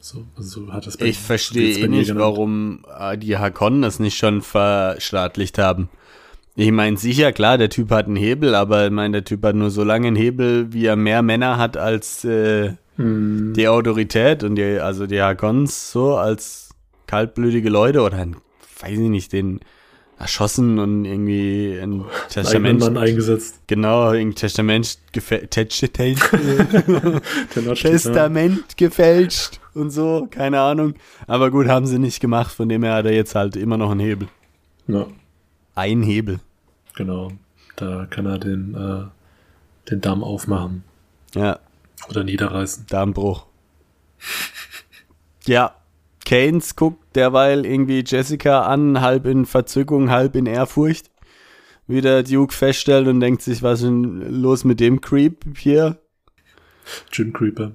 [0.00, 2.20] So, so hat das bei- ich verstehe eh nicht, genannt.
[2.20, 5.88] warum äh, die Hakonnen das nicht schon verstaatlicht haben.
[6.56, 9.56] Ich meine, sicher, klar, der Typ hat einen Hebel, aber ich meine, der Typ hat
[9.56, 14.44] nur so lange einen Hebel, wie er mehr Männer hat als äh, Hm, die Autorität
[14.44, 16.70] und die, also die Hakons so als
[17.06, 18.18] kaltblütige Leute oder
[18.80, 19.60] weiß ich nicht, den
[20.18, 23.60] erschossen und irgendwie ein Testament, Mann eingesetzt.
[23.66, 27.98] genau, ein Testament, gefä Testament, Der Notch steht, ne?
[27.98, 30.94] Testament gefälscht und so, keine Ahnung.
[31.26, 33.90] Aber gut, haben sie nicht gemacht, von dem her hat er jetzt halt immer noch
[33.90, 34.28] einen Hebel.
[34.86, 35.06] Ja,
[35.74, 36.38] Ein Hebel.
[36.94, 37.32] genau.
[37.76, 40.84] Da kann er den, äh, den Damm aufmachen.
[41.34, 41.58] Ja.
[42.08, 42.86] Oder niederreißen.
[42.88, 43.46] Darmbruch.
[45.46, 45.74] ja.
[46.24, 51.10] Keynes guckt derweil irgendwie Jessica an, halb in Verzückung, halb in Ehrfurcht.
[51.86, 55.98] Wie der Duke feststellt und denkt sich, was ist denn los mit dem Creep hier?
[57.12, 57.72] Jim Creeper.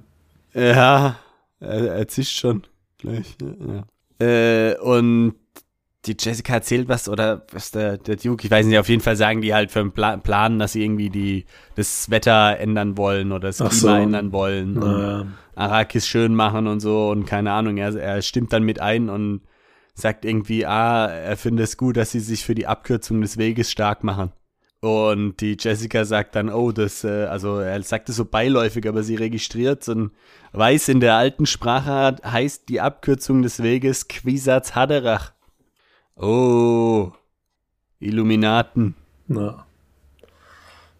[0.52, 1.20] Ja,
[1.60, 2.66] er, er zischt schon
[2.98, 3.36] gleich.
[3.40, 4.26] Ja.
[4.26, 5.34] Äh, und
[6.06, 9.16] die Jessica erzählt was oder was der, der Duke, ich weiß nicht, auf jeden Fall
[9.16, 13.32] sagen die halt für einen Pla Plan, dass sie irgendwie die, das Wetter ändern wollen
[13.32, 13.88] oder das Klima so.
[13.88, 14.74] ändern wollen.
[14.74, 15.26] Naja.
[15.54, 19.42] Arrakis schön machen und so und keine Ahnung, er, er stimmt dann mit ein und
[19.94, 23.70] sagt irgendwie, ah, er findet es gut, dass sie sich für die Abkürzung des Weges
[23.70, 24.32] stark machen.
[24.80, 29.02] Und die Jessica sagt dann, oh, das, äh, also er sagt es so beiläufig, aber
[29.02, 30.12] sie registriert und
[30.52, 35.32] weiß, in der alten Sprache heißt die Abkürzung des Weges Quisatz Haderach.
[36.20, 37.12] Oh,
[37.98, 38.94] Illuminaten.
[39.28, 39.66] Ja.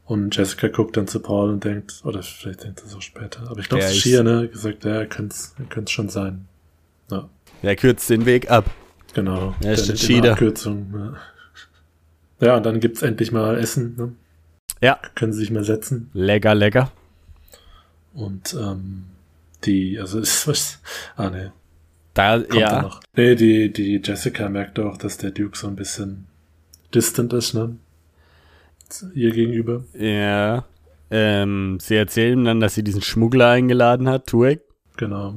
[0.06, 3.60] Und Jessica guckt dann zu Paul und denkt, oder vielleicht denkt er so später, aber
[3.60, 6.48] ich glaube, es ist Schier, ne, gesagt, ja, könnte es schon sein.
[7.10, 7.28] Ja.
[7.62, 8.70] Er kürzt den Weg ab.
[9.14, 9.54] Genau.
[9.62, 10.32] Er ist Schieder.
[10.32, 11.14] Abkürzung.
[12.40, 12.46] Ja.
[12.46, 14.12] ja, und dann gibt's endlich mal Essen, ne?
[14.80, 14.98] Ja.
[15.14, 16.10] Können sie sich mal setzen.
[16.14, 16.90] Lecker, lecker.
[18.14, 19.04] Und ähm,
[19.64, 20.80] die, also ist was.
[21.16, 21.52] Ah, ne.
[22.20, 22.82] Da, Kommt ja.
[22.82, 23.00] Noch.
[23.16, 26.26] Nee, die, die Jessica merkt auch, dass der Duke so ein bisschen
[26.94, 27.76] distant ist, ne?
[29.14, 29.84] ihr gegenüber.
[29.98, 30.64] Ja.
[31.10, 34.60] Ähm, sie erzählen dann, dass sie diesen Schmuggler eingeladen hat, Tuek.
[34.96, 35.36] Genau.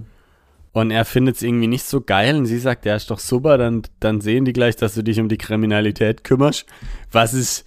[0.74, 3.58] Und er findet es irgendwie nicht so geil und sie sagt, ja, ist doch super,
[3.58, 6.66] dann, dann sehen die gleich, dass du dich um die Kriminalität kümmerst.
[7.12, 7.66] Was ist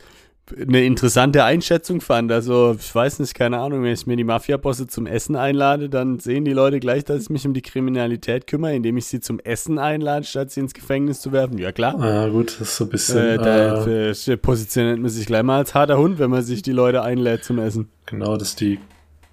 [0.54, 2.30] eine interessante Einschätzung fand.
[2.30, 6.20] Also, ich weiß nicht, keine Ahnung, wenn ich mir die Mafia-Bosse zum Essen einlade, dann
[6.20, 9.40] sehen die Leute gleich, dass ich mich um die Kriminalität kümmere, indem ich sie zum
[9.40, 11.58] Essen einlade, statt sie ins Gefängnis zu werfen.
[11.58, 11.98] Ja, klar.
[11.98, 13.18] Ja, gut, das ist so ein bisschen.
[13.18, 16.72] Äh, da äh, positioniert man sich gleich mal als harter Hund, wenn man sich die
[16.72, 17.88] Leute einlädt zum Essen.
[18.06, 18.78] Genau, das ist die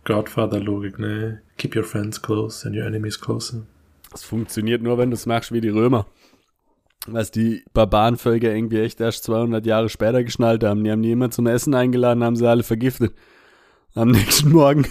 [0.05, 1.41] Godfather-Logik, ne?
[1.57, 3.61] Keep your friends close and your enemies closer.
[4.11, 6.05] Das funktioniert nur, wenn du es machst wie die Römer
[7.07, 10.83] was die Barbarenvölker irgendwie echt erst 200 Jahre später geschnallt haben.
[10.83, 13.13] Die haben die immer zum Essen eingeladen, haben sie alle vergiftet.
[13.93, 14.85] Am nächsten Morgen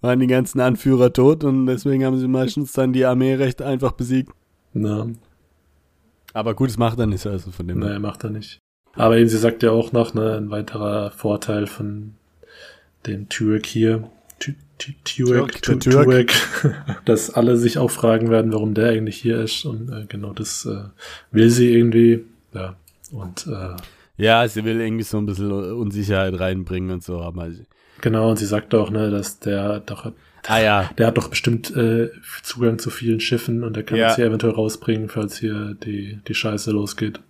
[0.00, 3.92] waren die ganzen Anführer tot und deswegen haben sie meistens dann die Armee recht einfach
[3.92, 4.32] besiegt.
[4.72, 5.08] Na.
[6.34, 7.78] Aber gut, das macht er nicht, also von dem.
[7.78, 8.58] Nein, macht er nicht.
[8.94, 12.14] Aber eben, sie sagt ja auch noch, ne, ein weiterer Vorteil von
[13.06, 14.08] dem Türk hier,
[14.78, 16.32] Turek, Turek,
[17.04, 19.64] dass alle sich auch fragen werden, warum der eigentlich hier ist.
[19.64, 20.84] Und äh, genau das äh,
[21.30, 22.24] will sie irgendwie.
[22.54, 22.76] Ja,
[23.12, 23.76] und äh,
[24.16, 27.20] ja, sie will irgendwie so ein bisschen Unsicherheit reinbringen und so.
[27.20, 27.48] Aber
[28.00, 30.12] genau, und sie sagt auch, ne, dass der doch
[30.46, 30.90] Ah ja.
[30.96, 32.10] Der hat doch bestimmt äh,
[32.42, 34.08] Zugang zu vielen Schiffen und der kann ja.
[34.08, 37.20] uns hier eventuell rausbringen, falls hier die, die Scheiße losgeht.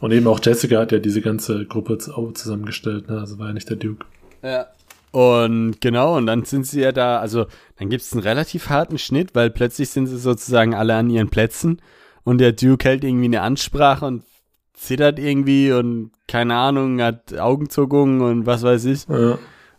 [0.00, 3.18] und eben auch Jessica hat ja diese ganze Gruppe zusammengestellt, ne?
[3.20, 4.06] Also war ja nicht der Duke.
[4.42, 4.66] Ja.
[5.12, 7.46] Und genau, und dann sind sie ja da, also
[7.78, 11.30] dann gibt es einen relativ harten Schnitt, weil plötzlich sind sie sozusagen alle an ihren
[11.30, 11.82] Plätzen
[12.22, 14.24] und der Duke hält irgendwie eine Ansprache und
[14.72, 19.06] zittert irgendwie und keine Ahnung, hat Augenzuckungen und was weiß ich.
[19.08, 19.38] Ja.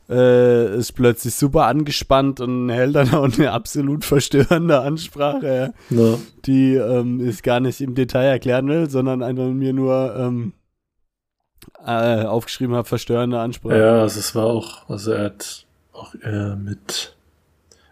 [0.09, 6.15] Äh, ist plötzlich super angespannt und hält dann auch eine absolut verstörende Ansprache, ja.
[6.45, 10.51] die ähm, ich gar nicht im Detail erklären will, sondern einfach mir nur ähm,
[11.85, 13.77] äh, aufgeschrieben habe, verstörende Ansprache.
[13.77, 17.15] Ja, also es war auch, also er hat auch äh, mit,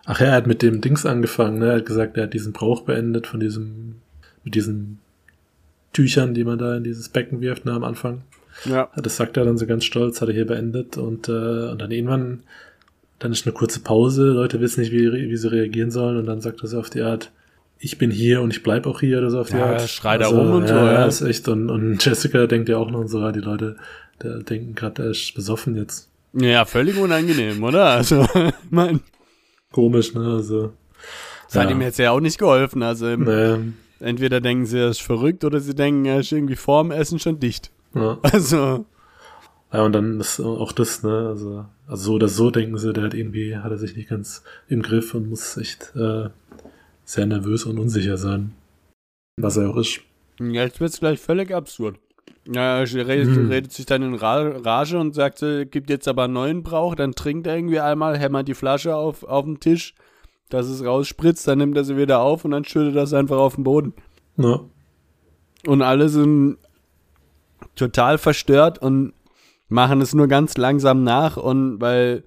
[0.05, 1.69] ach ja, er hat mit dem Dings angefangen, ne?
[1.69, 3.95] Er hat gesagt, er hat diesen Brauch beendet von diesem,
[4.43, 4.99] mit diesen
[5.93, 8.23] Tüchern, die man da in dieses Becken wirft, ne, am Anfang.
[8.65, 8.89] Ja.
[8.95, 11.91] Das sagt er dann so ganz stolz, hat er hier beendet und, äh, und dann
[11.91, 12.43] irgendwann,
[13.19, 16.41] dann ist eine kurze Pause, Leute wissen nicht, wie, wie sie reagieren sollen und dann
[16.41, 17.31] sagt er so auf die Art,
[17.79, 19.89] ich bin hier und ich bleib auch hier oder so auf die ja, Art.
[19.89, 20.85] Schrei da also, rum und ja, so.
[20.85, 21.47] Ja, ist echt.
[21.47, 23.77] Und, und Jessica denkt ja auch noch so, ja, die Leute
[24.21, 26.09] der denken gerade, er ist besoffen jetzt.
[26.33, 27.85] Ja, völlig unangenehm, oder?
[27.85, 28.27] Also,
[28.69, 28.99] mein.
[29.71, 30.33] Komisch, ne?
[30.33, 30.73] Also.
[31.45, 31.61] Das ja.
[31.61, 32.83] hat ihm jetzt ja auch nicht geholfen.
[32.83, 33.57] Also, nee.
[33.99, 37.39] entweder denken sie, er ist verrückt oder sie denken, er ist irgendwie vorm Essen schon
[37.39, 37.71] dicht.
[37.95, 38.17] Ja.
[38.21, 38.85] Also.
[39.71, 41.27] Ja, und dann ist auch das, ne?
[41.29, 44.43] Also, also so oder so denken sie, der hat irgendwie, hat er sich nicht ganz
[44.67, 46.29] im Griff und muss echt äh,
[47.09, 48.53] sehr nervös und unsicher sein.
[49.37, 50.01] Was er auch ist.
[50.39, 51.97] Jetzt wird's gleich völlig absurd.
[52.45, 53.49] Ja, er redet, hm.
[53.49, 57.47] redet sich dann in Rage und sagt, gibt jetzt aber einen neuen Brauch, dann trinkt
[57.47, 59.95] er irgendwie einmal, hämmert die Flasche auf, auf den Tisch,
[60.49, 63.37] dass es rausspritzt, dann nimmt er sie wieder auf und dann schüttet er es einfach
[63.37, 63.93] auf den Boden.
[64.37, 64.61] Ja.
[65.65, 66.57] Und alle sind
[67.75, 69.13] total verstört und
[69.67, 72.23] machen es nur ganz langsam nach und weil,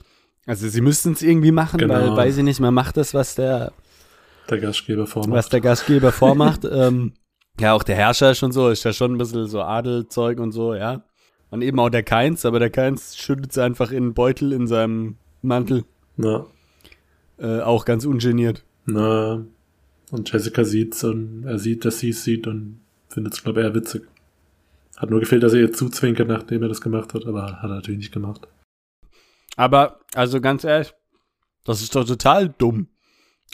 [0.47, 1.95] also sie müssten es irgendwie machen, genau.
[1.95, 3.73] weil, weiß ich nicht, man macht das, was der
[4.48, 5.33] der Gastgeber vormacht.
[5.33, 6.64] Was der Gastgeber vormacht.
[6.70, 7.12] ähm,
[7.61, 10.74] Ja, auch der Herrscher schon so, ist ja schon ein bisschen so Adelzeug und so,
[10.74, 11.05] ja.
[11.50, 14.66] Und eben auch der Keins, aber der Keins schüttet sie einfach in einen Beutel in
[14.66, 15.85] seinem Mantel.
[16.16, 16.46] Na,
[17.38, 18.64] Äh, auch ganz ungeniert.
[18.87, 19.44] na.
[20.11, 23.66] Und Jessica sieht's und er sieht, dass sie es sieht und findet es, glaube ich,
[23.66, 24.02] eher witzig.
[24.98, 27.76] Hat nur gefehlt, dass er ihr zuzwinkert, nachdem er das gemacht hat, aber hat er
[27.76, 28.46] natürlich nicht gemacht.
[29.57, 30.92] Aber, also ganz ehrlich,
[31.64, 32.88] das ist doch total dumm.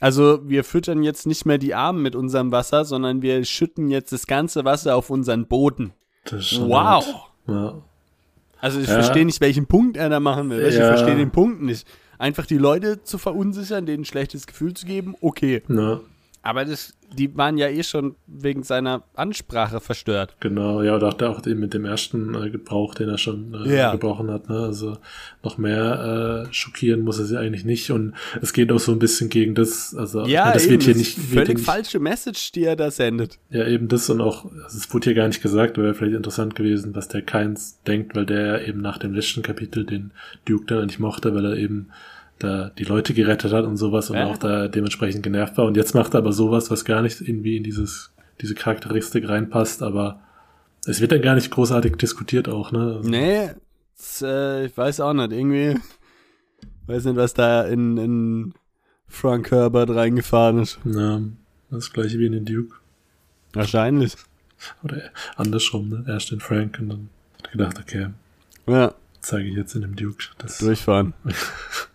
[0.01, 4.13] Also, wir füttern jetzt nicht mehr die Armen mit unserem Wasser, sondern wir schütten jetzt
[4.13, 5.93] das ganze Wasser auf unseren Boden.
[6.25, 7.07] Das ist schon Wow.
[7.49, 7.83] Ja.
[8.61, 8.95] Also, ich Ja.
[8.95, 10.65] verstehe nicht, welchen Punkt er da machen will.
[10.67, 10.87] Ich Ja.
[10.89, 11.87] verstehe den Punkt nicht.
[12.19, 15.63] Einfach die Leute zu verunsichern, denen ein schlechtes Gefühl zu geben, okay.
[15.69, 16.01] Na,
[16.49, 20.35] Aber das, die waren ja eh schon wegen seiner Ansprache verstört.
[20.41, 20.83] genau.
[20.83, 23.93] Ja, oder auch, auch eben mit dem ersten äh, Gebrauch, den er schon äh, Ja.
[23.93, 24.49] gebrochen hat.
[24.49, 24.57] Ne?
[24.59, 24.97] Also
[25.43, 27.91] noch mehr äh, schockieren muss er sie eigentlich nicht.
[27.91, 29.95] Und es geht auch so ein bisschen gegen das.
[29.95, 31.19] Also ich meine, das eben, wird hier nicht.
[31.19, 33.39] Wird hier völlig nicht falsche Message, die er da sendet.
[33.51, 36.55] Ja, eben das und auch, also es wurde hier gar nicht gesagt, wäre vielleicht interessant
[36.55, 40.13] gewesen, was der Keins denkt, weil der eben nach dem letzten Kapitel den
[40.47, 41.91] Duke dann nicht mochte, weil er eben
[42.39, 44.27] da die Leute gerettet hat und sowas und Ja.
[44.27, 45.65] auch da dementsprechend genervt war.
[45.67, 49.83] Und jetzt macht er aber sowas, was gar nicht irgendwie in dieses, diese Charakteristik reinpasst,
[49.83, 50.21] aber
[50.87, 52.95] es wird dann gar nicht großartig diskutiert auch, ne?
[52.99, 53.51] Also, Nee,
[53.97, 55.33] das, äh, ich weiß auch nicht.
[55.33, 55.77] Irgendwie,
[56.87, 58.55] weiß nicht, was da in, in
[59.09, 60.79] Frank Herbert reingefahren ist.
[60.85, 61.21] Ja,
[61.71, 62.77] das gleiche wie in den Duke.
[63.53, 64.15] Wahrscheinlich.
[64.83, 65.03] Oder
[65.37, 66.05] andersrum, ne?
[66.07, 67.09] Erst in Frank und dann
[67.53, 68.09] gedacht, okay,
[68.67, 70.25] Ja, zeige ich jetzt in dem Duke.
[70.39, 71.15] Das, durchfahren.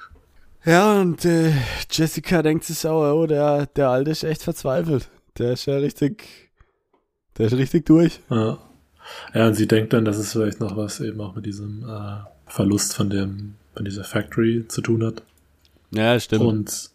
[0.65, 1.51] ja, und äh,
[1.89, 5.09] Jessica denkt sich auch, oh, der, der Alte ist echt verzweifelt.
[5.37, 6.51] Der ist ja richtig,
[7.37, 8.19] der ist richtig durch.
[8.29, 8.57] Ja.
[9.33, 12.19] ja, und sie denkt dann, dass es vielleicht noch was eben auch mit diesem äh,
[12.45, 15.23] Verlust von dem, von dieser Factory zu tun hat.
[15.91, 16.43] Ja, stimmt.
[16.43, 16.89] Und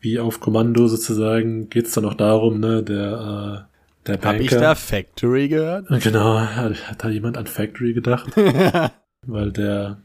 [0.00, 4.42] wie auf Kommando sozusagen geht's dann auch darum, ne, der, äh, der Hab Banker.
[4.42, 5.86] ich da Factory gehört?
[6.02, 8.30] Genau, hat, hat da jemand an Factory gedacht?
[9.26, 9.98] Weil der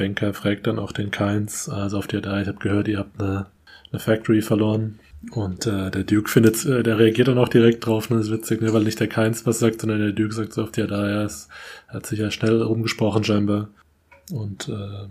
[0.00, 3.20] Banker fragt dann auch den Keins, also auf der da, ich habe gehört, ihr habt
[3.20, 3.46] eine,
[3.92, 4.98] eine Factory verloren.
[5.32, 8.32] Und äh, der Duke findet, äh, der reagiert dann auch direkt drauf, ne, das ist
[8.32, 10.86] witzig, ne, weil nicht der Keins was sagt, sondern der Duke sagt so auf der
[10.86, 11.48] da, ja, es
[11.88, 13.68] hat sich ja schnell rumgesprochen scheinbar.
[14.32, 15.08] Und äh,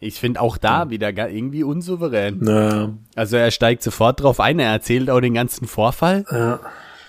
[0.00, 2.38] Ich finde auch da wieder irgendwie unsouverän.
[2.40, 6.24] naja, Also er steigt sofort drauf ein, er erzählt auch den ganzen Vorfall.
[6.30, 6.60] ja,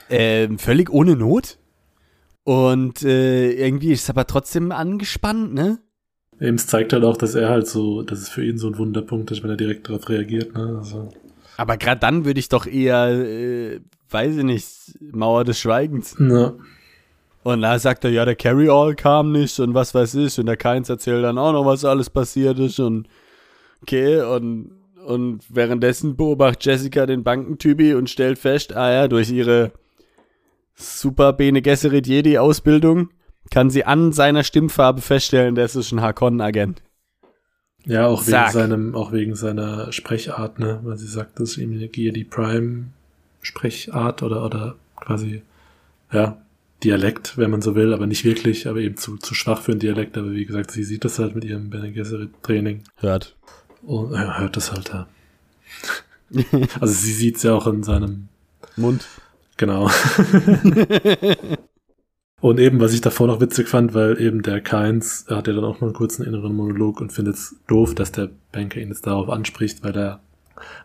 [0.10, 1.58] Ähm, völlig ohne Not.
[2.44, 5.80] Und äh, irgendwie ist es aber trotzdem angespannt, ne?
[6.40, 8.78] Eben es zeigt halt auch, dass er halt so, dass es für ihn so ein
[8.78, 11.10] Wunderpunkt ist, wenn er direkt darauf reagiert, ne, also,
[11.58, 14.68] Aber gerade dann würde ich doch eher, äh, weiß ich nicht,
[15.12, 16.16] Mauer des Schweigens.
[16.20, 16.54] na,
[17.44, 20.40] Und da sagt er, ja, der Carry-All kam nicht und was weiß ich.
[20.40, 22.80] Und der Keins erzählt dann auch noch, was alles passiert ist.
[22.80, 23.08] Und
[23.82, 24.72] okay, und,
[25.06, 29.72] und währenddessen beobachtet Jessica den Bankentypi und stellt fest, ah ja, durch ihre
[30.76, 33.10] super Bene Gesserit Jedi Ausbildung
[33.52, 36.82] kann sie an seiner Stimmfarbe feststellen, das ist ein Hakon-Agent.
[37.86, 40.80] Ja, auch wegen seinem, auch wegen seiner Sprechart, ne?
[40.84, 42.86] Weil sie sagt, das ist eben eine die Prime
[43.42, 45.44] Sprechart oder, oder quasi,
[46.12, 46.42] ja,
[46.84, 49.80] Dialekt, wenn man so will, aber nicht wirklich, aber eben zu, zu schwach für einen
[49.80, 53.36] Dialekt, aber wie gesagt, sie sieht das halt mit ihrem Bene Gesserit Training Hört.
[53.84, 55.08] und ja, hört das halt, ja.
[56.80, 58.28] Also sie sieht's ja auch in seinem,
[58.76, 59.08] Mund.
[59.58, 59.90] genau.
[62.46, 65.64] Und eben, was ich davor noch witzig fand, weil eben der Keins hat ja dann
[65.64, 69.08] auch noch einen kurzen inneren Monolog und findet es doof, dass der Banker ihn jetzt
[69.08, 70.20] darauf anspricht, weil er,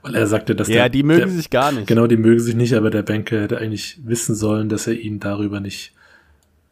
[0.01, 1.87] weil er sagte, dass Ja, der, die mögen der, sich gar nicht.
[1.87, 5.21] Genau, die mögen sich nicht, aber der Banker hätte eigentlich wissen sollen, dass er ihn
[5.21, 5.93] darüber nicht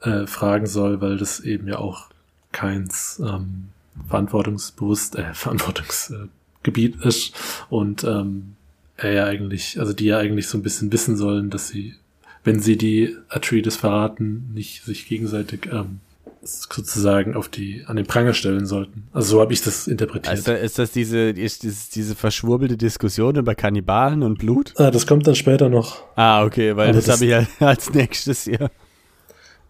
[0.01, 2.09] äh, fragen soll, weil das eben ja auch
[2.53, 3.65] Keins ähm,
[4.09, 7.35] verantwortungsbewusst, äh, Verantwortungsgebiet ist
[7.69, 8.55] und ähm,
[8.97, 11.97] er ja eigentlich, also die ja eigentlich so ein bisschen wissen sollen, dass sie,
[12.45, 16.01] wenn sie die Atreides verraten, nicht sich gegenseitig ähm,
[16.43, 19.09] sozusagen auf die an den Pranger stellen sollten.
[19.13, 20.39] Also so habe ich das interpretiert.
[20.39, 24.73] Ist, das- ist das diese, ist das diese verschwurbelte Diskussion über Kannibalen und Blut?
[24.77, 26.03] ah, das kommt dann später noch.
[26.17, 28.71] Ah, okay, weil Aber das, das- habe ich ja als nächstes hier.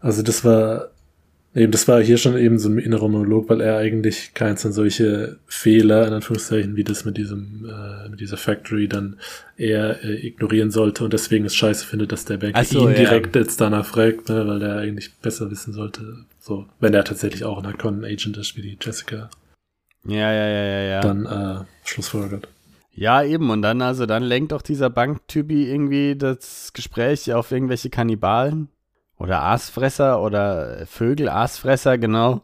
[0.01, 0.89] Also das war
[1.59, 4.73] eben, das war hier schon eben so ein innerer Monolog, weil er eigentlich keins an
[4.73, 9.19] solche Fehler, in Anführungszeichen, wie das mit diesem, äh, mit dieser Factory dann
[9.57, 12.95] eher äh, ignorieren sollte und deswegen es scheiße findet, dass der Banker so, ihn ja.
[12.95, 17.45] direkt jetzt danach fragt, ne, weil der eigentlich besser wissen sollte, so, wenn er tatsächlich
[17.45, 19.29] auch ein Hakon-Agent ist, wie die Jessica
[20.07, 21.01] Ja, ja, ja, ja, ja.
[21.01, 22.49] dann äh, schlussfolgert.
[22.99, 23.51] Ja, eben.
[23.51, 28.69] Und dann, also, dann lenkt auch dieser Banktypi irgendwie das Gespräch auf irgendwelche Kannibalen.
[29.19, 32.43] Oder Aasfresser oder Vögel, Aasfresser, genau.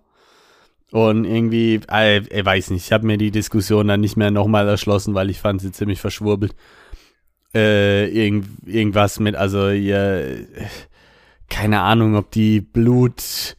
[0.90, 4.68] Und irgendwie, äh, ich weiß nicht, ich habe mir die Diskussion dann nicht mehr nochmal
[4.68, 6.54] erschlossen, weil ich fand sie ziemlich verschwurbelt.
[7.54, 10.46] Äh, irgend, irgendwas mit, also ihr,
[11.48, 13.56] keine Ahnung, ob die Blut,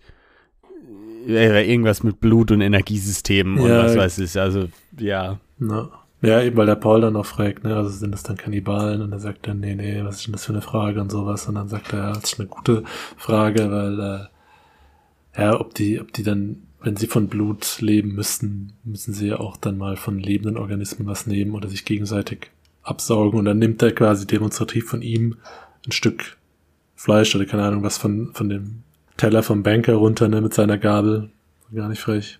[1.28, 3.86] äh, irgendwas mit Blut und Energiesystemen und Ja.
[3.86, 4.38] was weiß ich.
[4.40, 5.40] Also, ja.
[5.58, 5.90] Na.
[6.22, 9.02] Ja, eben weil der Paul dann auch fragt, ne, also sind das dann Kannibalen?
[9.02, 11.48] Und er sagt dann, nee, nee, was ist denn das für eine Frage und sowas.
[11.48, 12.84] Und dann sagt er, ja, das ist eine gute
[13.18, 18.74] Frage, weil, äh, ja, ob die, ob die dann, wenn sie von Blut leben müssten,
[18.84, 22.52] müssen sie ja auch dann mal von lebenden Organismen was nehmen oder sich gegenseitig
[22.84, 23.40] absaugen.
[23.40, 25.38] Und dann nimmt er quasi demonstrativ von ihm
[25.86, 26.38] ein Stück
[26.96, 28.84] Fleisch oder keine Ahnung, was von, von dem
[29.18, 31.30] Teller vom Banker runter, ne, mit seiner Gabel.
[31.74, 32.40] Gar nicht frech.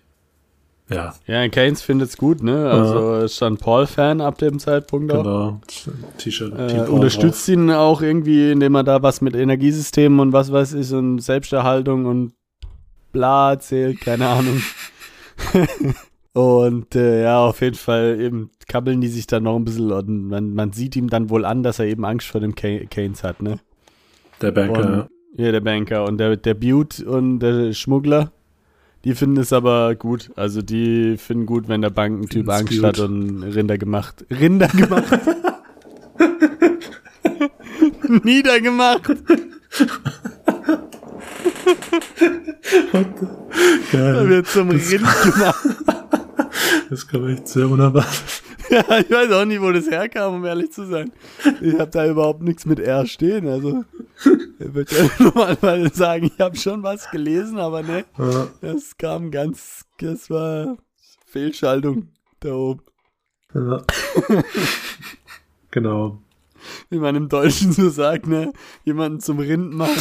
[0.88, 2.70] Ja, Ja, Keynes findet's gut, ne?
[2.70, 5.22] Also ist dann Paul-Fan ab dem Zeitpunkt auch.
[5.24, 5.60] genau.
[6.18, 6.52] T-Shirt.
[6.56, 10.92] Äh, unterstützt ihn auch irgendwie, indem er da was mit Energiesystemen und was weiß ich
[10.92, 12.34] und Selbsterhaltung und
[13.12, 14.62] bla erzählt, keine Ahnung.
[16.32, 20.28] und äh, ja, auf jeden Fall eben kabbeln die sich dann noch ein bisschen und
[20.28, 23.22] man, man sieht ihm dann wohl an, dass er eben Angst vor dem Key- Keynes
[23.24, 23.58] hat, ne?
[24.42, 28.32] Der Banker, Und, ja, der Banker und der, der Butte und der Schmuggler,
[29.06, 30.30] die finden es aber gut.
[30.34, 32.82] Also die finden gut, wenn der Bankentyp Angst gut.
[32.82, 34.24] hat und Rinder gemacht.
[34.30, 35.06] Rinder gemacht.
[38.24, 39.10] Niedergemacht.
[42.92, 43.04] Er
[43.92, 44.28] Geil.
[44.28, 44.82] wird zum Rind
[45.22, 45.66] gemacht.
[46.90, 48.42] Das kam echt sehr unerwartet.
[48.70, 51.12] Ja, ich weiß auch nicht, wo das herkam, um ehrlich zu sein.
[51.60, 53.46] Ich habe da überhaupt nichts mit R stehen.
[53.48, 53.84] Also,
[54.58, 59.30] ich würde ja normalerweise sagen, ich habe schon was gelesen, aber ne, Ja, das kam
[59.30, 60.76] ganz, das war
[61.26, 62.08] Fehlschaltung
[62.40, 62.82] da oben.
[63.54, 63.82] ja.
[65.70, 66.18] genau.
[66.90, 68.52] Wie man im Deutschen so sagt, ne,
[68.84, 69.92] jemanden zum Rind machen,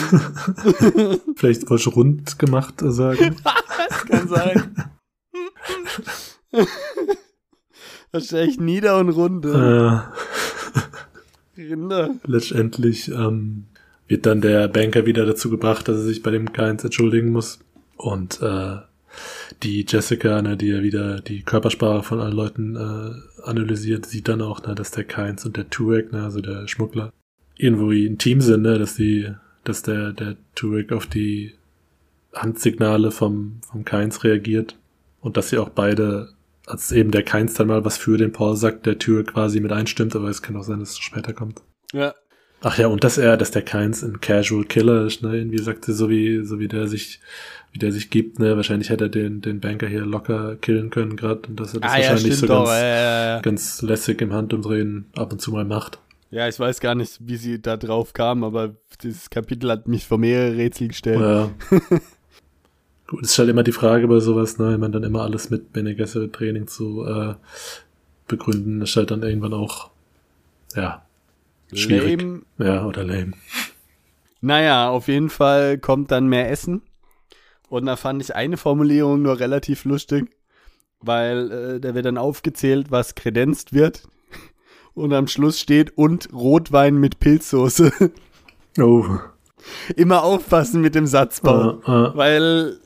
[1.36, 3.36] Vielleicht ich rund gemacht sagen.
[4.09, 4.91] kann sein.
[8.16, 9.45] Wahrscheinlich nieder und rund.
[9.45, 9.99] äh,
[11.57, 12.16] Rinder.
[12.26, 13.66] letztendlich ähm,
[14.07, 17.59] wird dann der Banker wieder dazu gebracht, dass er sich bei dem Keins entschuldigen muss.
[17.97, 18.78] Und äh,
[19.63, 24.41] die Jessica, ne, die ja wieder die Körpersprache von allen Leuten äh, analysiert, sieht dann
[24.41, 27.11] auch, ne, dass der Keins und der Turek, ne, also der Schmuggler,
[27.57, 29.30] irgendwo ein Team sind, ne, dass die,
[29.66, 31.53] dass der, der Turek auf die
[32.34, 34.78] Handsignale vom, vom Keins reagiert
[35.20, 36.30] und dass sie auch beide,
[36.68, 39.72] als eben der Keins dann mal was für den Paul sagt, der Turek quasi mit
[39.72, 41.61] einstimmt, aber es kann auch sein, dass es später kommt.
[41.93, 42.13] Ja.
[42.61, 45.36] Ach ja, und dass er, dass der Keins ein Casual Killer ist, ne?
[45.38, 47.20] Irgendwie sagte, so wie, so wie der sich,
[47.72, 48.55] wie der sich gibt, ne?
[48.55, 51.91] Wahrscheinlich hätte er den, den Banker hier locker killen können gerade und dass er das
[51.91, 52.66] Ah ja, wahrscheinlich stimmt so doch.
[52.66, 53.41] ganz, Ja, ja, ja.
[53.41, 55.99] ganz lässig im Handumdrehen ab und zu mal macht.
[56.32, 60.07] ja, ich weiß gar nicht, wie sie da drauf kam, aber dieses Kapitel hat mich
[60.07, 61.20] vor mehrere Rätsel gestellt.
[61.20, 61.51] Ja.
[63.08, 64.72] Gut, es ist halt immer die Frage bei sowas, ne?
[64.72, 67.36] Wenn man dann immer alles mit Bene Gesserit Training zu äh,
[68.28, 69.91] begründen, ist halt dann irgendwann auch,
[70.76, 71.06] ja,
[71.72, 72.20] schwierig.
[72.22, 72.41] Lame.
[72.58, 73.34] Ja, oder lame.
[74.41, 76.82] Naja, auf jeden Fall kommt dann mehr Essen.
[77.70, 80.30] Und da fand ich eine Formulierung nur relativ lustig,
[80.99, 84.08] weil äh, da wird dann aufgezählt, was kredenzt wird.
[84.93, 87.91] Und am Schluss steht und Rotwein mit Pilzsoße.
[88.78, 89.06] Oh.
[89.95, 91.80] Immer aufpassen mit dem Satzbau.
[91.88, 92.78] Äh, äh, Weil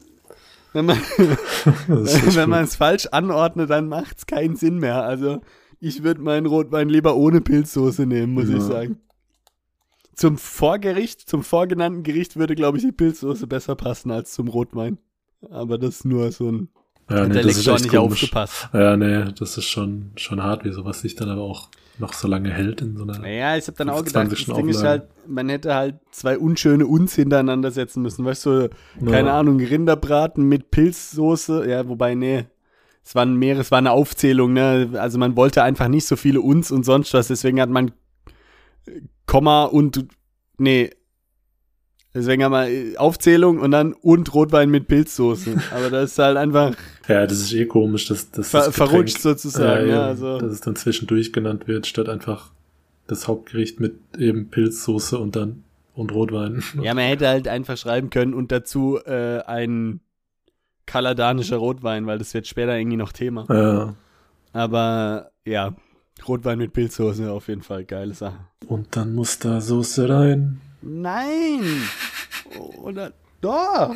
[0.73, 0.97] wenn man
[1.87, 5.03] wenn man es falsch anordnet, dann macht es keinen Sinn mehr.
[5.03, 5.41] Also
[5.79, 8.57] ich würde meinen Rotwein lieber ohne Pilzsoße nehmen, muss Ja.
[8.57, 8.99] ich sagen.
[10.15, 14.97] Zum Vorgericht, zum vorgenannten Gericht würde, glaube ich, die Pilzsoße besser passen als zum Rotwein.
[15.49, 16.69] Aber das ist nur so ein
[17.09, 18.23] ja, nee, der das ist Lektor echt nicht komisch.
[18.23, 18.69] aufgepasst.
[18.73, 22.27] Ja, nee, das ist schon, schon hart, wie sowas sich dann aber auch noch so
[22.29, 23.19] lange hält in so einer.
[23.19, 24.45] Naja, ich habe dann auch gedacht, 25.
[24.47, 28.23] das Ding ist halt, man hätte halt zwei unschöne Uns hintereinander setzen müssen.
[28.23, 28.69] Weißt du,
[29.05, 29.39] keine Ja.
[29.39, 31.69] Ahnung, Rinderbraten mit Pilzsoße.
[31.69, 32.45] Ja, wobei, nee.
[33.03, 34.89] Es war ein mehr, es war eine Aufzählung, ne?
[34.93, 37.91] Also man wollte einfach nicht so viele Uns und sonst was, deswegen hat man
[39.25, 40.05] Komma und
[40.57, 40.91] nee.
[42.13, 45.55] Deswegen haben wir äh, Aufzählung und dann und Rotwein mit Pilzsoße.
[45.75, 46.73] Aber das ist halt einfach
[47.07, 49.93] Ja, das ist eh komisch, dass, dass ver das Getränk- verrutscht sozusagen, ja.
[49.93, 50.39] eben, also.
[50.39, 52.51] dass es dann zwischendurch genannt wird, statt einfach
[53.07, 56.63] das Hauptgericht mit eben Pilzsoße und dann und Rotwein.
[56.81, 59.99] Ja, man hätte halt einfach schreiben können und dazu äh, ein
[60.85, 63.45] kaladanischer Rotwein, weil das wird später irgendwie noch Thema.
[63.49, 63.95] Ja.
[64.53, 65.75] Aber ja,
[66.27, 68.39] Rotwein mit Pilzsoße auf jeden Fall geile Sache.
[68.67, 70.61] Und dann muss da Soße rein.
[70.81, 71.61] Nein!
[72.81, 73.95] Oder doch!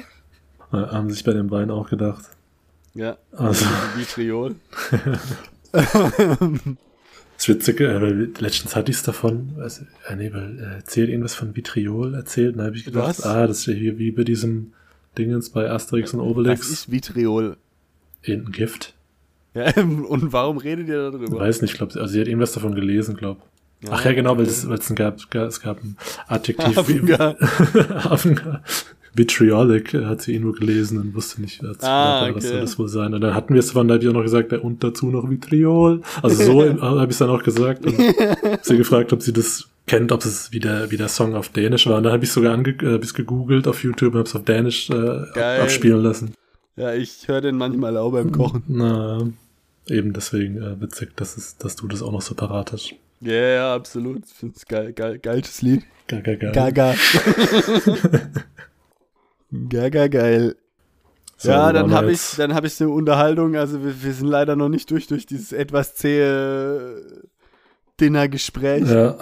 [0.72, 2.26] Ja, haben sich bei dem Wein auch gedacht.
[2.94, 3.66] Ja, Also,
[3.96, 4.56] Vitriol.
[5.72, 11.10] das Witzige, äh, weil letztens hatte ich es davon, also, äh, nee, weil äh, erzählt
[11.10, 13.24] irgendwas von Vitriol erzählt, dann habe ich gedacht, Was?
[13.24, 14.74] ah, das ist ja hier wie bei diesem
[15.18, 16.70] Dingens bei Asterix und Was Obelix.
[16.70, 17.58] ist Vitriol?
[18.22, 18.94] Irgendein Gift.
[19.56, 21.40] Ja, und warum redet ihr Ich darüber?
[21.40, 23.42] weiß nicht, ich glaube, also sie hat irgendwas davon gelesen, glaube
[23.90, 26.78] Ach ja, genau, weil es, weil es gab, es gab ein Adjektiv.
[26.78, 27.36] Affengar.
[28.10, 28.62] Affengar.
[29.16, 32.48] Vitriolic äh, hat sie irgendwo gelesen und wusste nicht, was, Ah, was okay.
[32.48, 33.14] soll das wohl sein.
[33.14, 35.08] Und dann hatten wir es von, da habe ich auch noch gesagt, ja, und dazu
[35.08, 36.02] noch Vitriol.
[36.22, 37.86] Also so habe ich es dann auch gesagt.
[37.86, 37.96] Und
[38.64, 41.86] sie gefragt, ob sie das kennt, ob es wie der, wie der Song auf Dänisch
[41.88, 41.98] war.
[41.98, 44.46] Und dann habe ich sogar ange, äh, hab gegoogelt auf YouTube und habe es auf
[44.46, 46.34] Dänisch äh, abspielen lassen.
[46.76, 48.64] Ja, ich höre den manchmal auch beim Kochen.
[48.68, 49.20] Na,
[49.88, 52.96] eben deswegen äh, witzig, dass, es, dass du das auch noch so parat hast.
[53.24, 54.26] Ja, ja, absolut.
[54.26, 55.84] Ich finde es geil, geil, geiles Lied.
[56.08, 56.52] Geil, geil.
[56.54, 56.96] Gaga.
[59.70, 60.56] Gaga geil.
[61.38, 63.56] So, ja, dann habe ich, dann habe ich eine Unterhaltung.
[63.56, 67.02] Also wir, wir sind leider noch nicht durch durch dieses etwas zähe
[68.00, 68.90] Dinnergespräch.
[68.90, 69.18] Ja,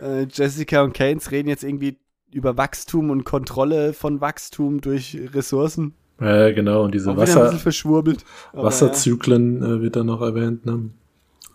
[0.00, 1.98] Äh, Jessica und Keynes reden jetzt irgendwie
[2.32, 5.94] über Wachstum und Kontrolle von Wachstum durch Ressourcen.
[6.20, 6.84] ja, genau.
[6.84, 8.24] Und diese Wasser, verschwurbelt.
[8.52, 10.64] Wasserzyklen äh, wird dann noch erwähnt.
[10.64, 10.90] Ne?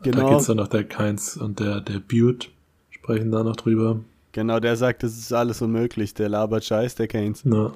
[0.05, 2.49] Ja, Da genau, geht's dann noch der Keins und der, der Butte
[2.89, 3.99] sprechen da noch drüber.
[4.31, 6.13] genau, der sagt, das ist alles unmöglich.
[6.13, 7.45] Der labert Scheiß, der Keynes.
[7.45, 7.73] Na,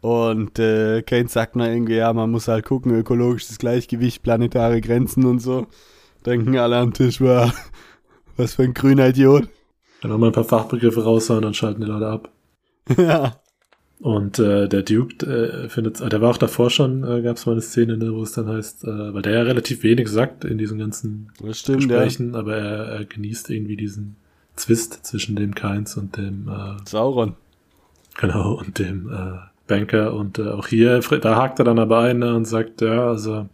[0.00, 5.24] Und äh, Keynes sagt mal irgendwie, ja, man muss halt gucken, ökologisches Gleichgewicht, planetare Grenzen
[5.26, 5.66] und so.
[6.26, 7.52] Denken alle am Tisch, war
[8.36, 9.48] was für ein grüner Idiot.
[10.00, 12.30] dann nochmal ein paar Fachbegriffe raushauen, dann schalten die Leute ab.
[12.96, 13.41] ja.
[14.02, 17.46] Und äh, der Duke äh, findet, äh, der war auch davor schon, äh, gab es
[17.46, 20.44] mal eine Szene, ne, wo es dann heißt, äh, weil der ja relativ wenig sagt
[20.44, 22.02] in diesen ganzen stimmt, ja.
[22.02, 24.16] Gesprächen, aber er, er genießt irgendwie diesen
[24.56, 27.36] Zwist zwischen dem Keins und dem äh, Sauron.
[28.18, 29.38] Genau, und dem äh,
[29.68, 30.14] Banker.
[30.14, 33.48] Und äh, auch hier, da hakt er dann aber ein ne, und sagt, ja, also,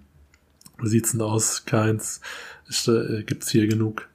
[0.80, 2.22] wie sieht's denn aus, Keins?
[2.68, 4.09] Ist, äh, gibt's hier genug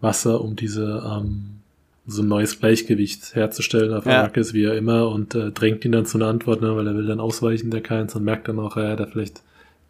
[0.00, 1.62] Wasser, um diese, ähm,
[2.06, 4.20] so ein neues Gleichgewicht herzustellen auf Ja.
[4.20, 6.94] Arrakis, wie er immer, und äh, drängt ihn dann zu einer Antwort, ne, weil er
[6.94, 9.42] will dann ausweichen, der Keins, und merkt dann auch, ja, da vielleicht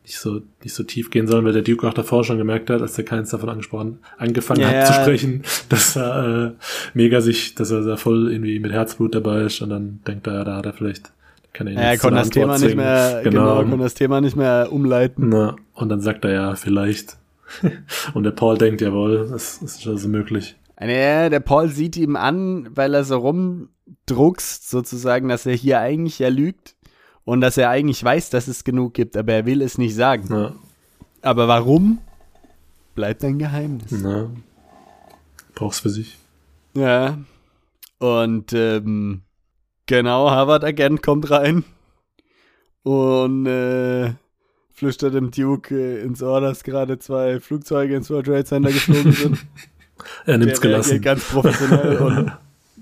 [0.04, 2.82] nicht so, nicht so tief gehen sollen, weil der Duke auch davor schon gemerkt hat,
[2.82, 4.84] als der Keins davon angesprochen, angefangen Ja, hat ja.
[4.84, 6.50] zu sprechen, dass er äh,
[6.92, 10.34] mega sich, dass er da voll irgendwie mit Herzblut dabei ist und dann denkt er,
[10.34, 11.10] ja, da hat er vielleicht,
[11.54, 14.68] kann er Ja, er konnte das Thema nicht mehr, genau, konnte das Thema nicht mehr
[14.70, 15.30] umleiten.
[15.30, 17.16] Na, und dann sagt er ja, vielleicht.
[18.14, 20.54] und der Paul denkt, jawohl, das, das ist also möglich.
[20.86, 26.18] Nee, der Paul sieht ihm an, weil er so rumdruckst, sozusagen, dass er hier eigentlich
[26.18, 26.76] ja lügt
[27.24, 30.26] und dass er eigentlich weiß, dass es genug gibt, aber er will es nicht sagen.
[30.28, 30.54] Na,
[31.22, 31.98] Aber warum?
[32.94, 33.90] Bleibt ein Geheimnis.
[33.90, 34.30] na,
[35.54, 36.18] brauch's für sich.
[36.76, 37.18] Ja.
[37.98, 39.22] Und ähm,
[39.86, 41.64] genau, Harvard Agent kommt rein
[42.82, 44.12] und äh,
[44.72, 49.12] flüstert dem Duke äh, ins Ohr, dass gerade zwei Flugzeuge ins World Trade Center geflogen
[49.12, 49.46] sind.
[50.26, 51.00] Er nimmt's Der gelassen.
[51.00, 52.32] ganz professionell und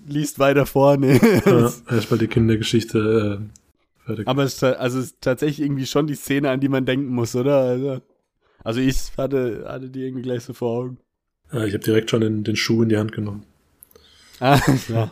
[0.06, 1.20] liest weiter vorne.
[1.44, 4.28] Ja, erstmal die Kindergeschichte äh, fertig.
[4.28, 7.34] Aber es also es ist tatsächlich irgendwie schon die Szene, an die man denken muss,
[7.34, 7.58] oder?
[7.58, 8.00] Also,
[8.64, 10.98] also ich hatte, hatte die irgendwie gleich so vor Augen.
[11.52, 13.44] Äh, ich habe direkt schon den, den Schuh in die Hand genommen.
[14.40, 15.10] Ah, ja.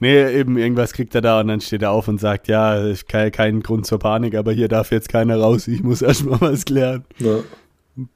[0.00, 3.32] Nee, eben irgendwas kriegt er da und dann steht er auf und sagt, ja, kein,
[3.32, 7.04] kein Grund zur Panik, aber hier darf jetzt keiner raus, ich muss erstmal was klären.
[7.20, 7.38] Na,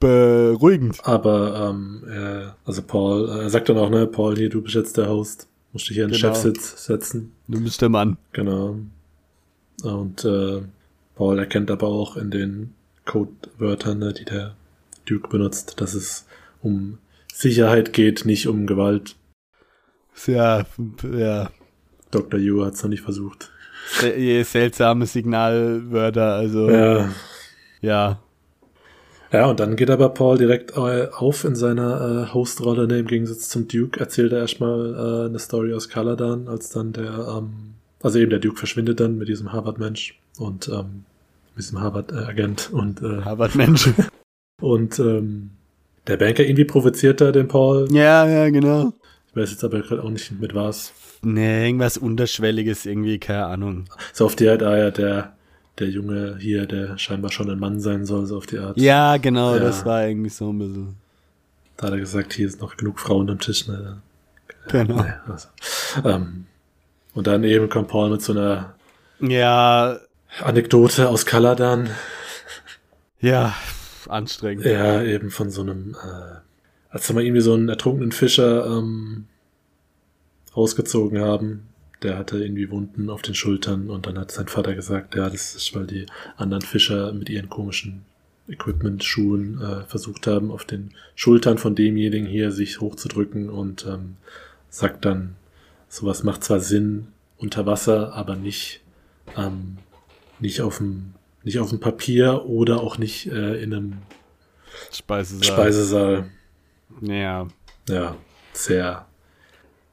[0.01, 0.99] Beruhigend.
[1.05, 4.75] aber, ähm, er, also Paul, äh, er sagt dann auch, ne, Paul, hier, du bist
[4.75, 5.47] jetzt der Host.
[5.73, 6.33] Musst dich hier in den Genau.
[6.35, 7.33] Chefsitz setzen.
[7.47, 8.17] Du bist der Mann.
[8.33, 8.77] Genau.
[9.83, 10.63] Und äh,
[11.15, 12.75] Paul erkennt aber auch in den
[13.05, 14.55] Codewörtern, ne, die der
[15.07, 16.27] Duke benutzt, dass es
[16.63, 16.99] um
[17.33, 19.15] Sicherheit geht, nicht um Gewalt.
[20.15, 20.67] Sehr,
[21.17, 21.51] ja,
[22.11, 22.41] Dr.
[22.41, 23.53] Yu hat es noch nicht versucht.
[24.01, 27.09] se- seltsame Signalwörter, also, Ja.
[27.81, 28.19] ja.
[29.33, 33.07] Ja, und dann geht aber Paul direkt äh, auf in seiner äh, Hostrolle, ne, im
[33.07, 37.75] Gegensatz zum Duke, erzählt er erstmal äh, eine Story aus Caladan, als dann der, ähm,
[38.03, 41.05] also eben der Duke verschwindet dann mit diesem Harvard-Mensch und ähm,
[41.55, 43.91] mit diesem Harvard-Agent und äh, Harvard Mensch.
[44.61, 45.51] Und ähm,
[46.09, 47.87] der Banker irgendwie provoziert da den Paul.
[47.93, 48.93] ja, ja, genau.
[49.29, 50.93] Ich weiß jetzt aber gerade auch nicht mit was.
[51.23, 53.85] Nee, irgendwas Unterschwelliges irgendwie, keine Ahnung.
[54.13, 55.37] So auf die Art, ah ja, der,
[55.81, 58.77] der Junge hier, der scheinbar schon ein Mann sein soll, so auf die Art.
[58.79, 59.61] Ja, genau, Ja.
[59.61, 60.97] das war irgendwie so ein bisschen.
[61.77, 63.69] Da hat er gesagt, hier ist noch genug Frauen am Tisch.
[63.69, 64.01] Ne?
[64.69, 65.03] Genau.
[65.03, 65.49] Nee, also,
[66.05, 66.47] ähm,
[67.15, 68.75] und dann eben kommt Paul mit so einer
[69.21, 69.99] Ja,
[70.43, 71.89] Anekdote aus Kaladan.
[73.21, 73.55] ja,
[74.09, 74.65] anstrengend.
[74.67, 76.37] Ja, eben von so einem, äh,
[76.91, 79.27] als sie mal irgendwie so einen ertrunkenen Fischer ähm,
[80.57, 81.68] rausgezogen haben.
[82.03, 85.55] Der hatte irgendwie Wunden auf den Schultern und dann hat sein Vater gesagt, ja, das
[85.55, 88.05] ist, weil die anderen Fischer mit ihren komischen
[88.49, 94.17] Equipment-Schuhen äh, versucht haben, auf den Schultern von demjenigen hier sich hochzudrücken und ähm,
[94.71, 95.37] sagt dann,
[95.89, 98.81] sowas macht zwar Sinn unter Wasser, aber nicht,
[99.37, 99.79] ähm,
[100.41, 103.99] nicht auf dem nicht auf dem Papier oder auch nicht äh, in einem
[104.93, 105.45] Speisesaal.
[105.45, 106.31] Speisesaal.
[107.01, 107.49] Ja.
[107.89, 108.17] Ja,
[108.53, 109.08] sehr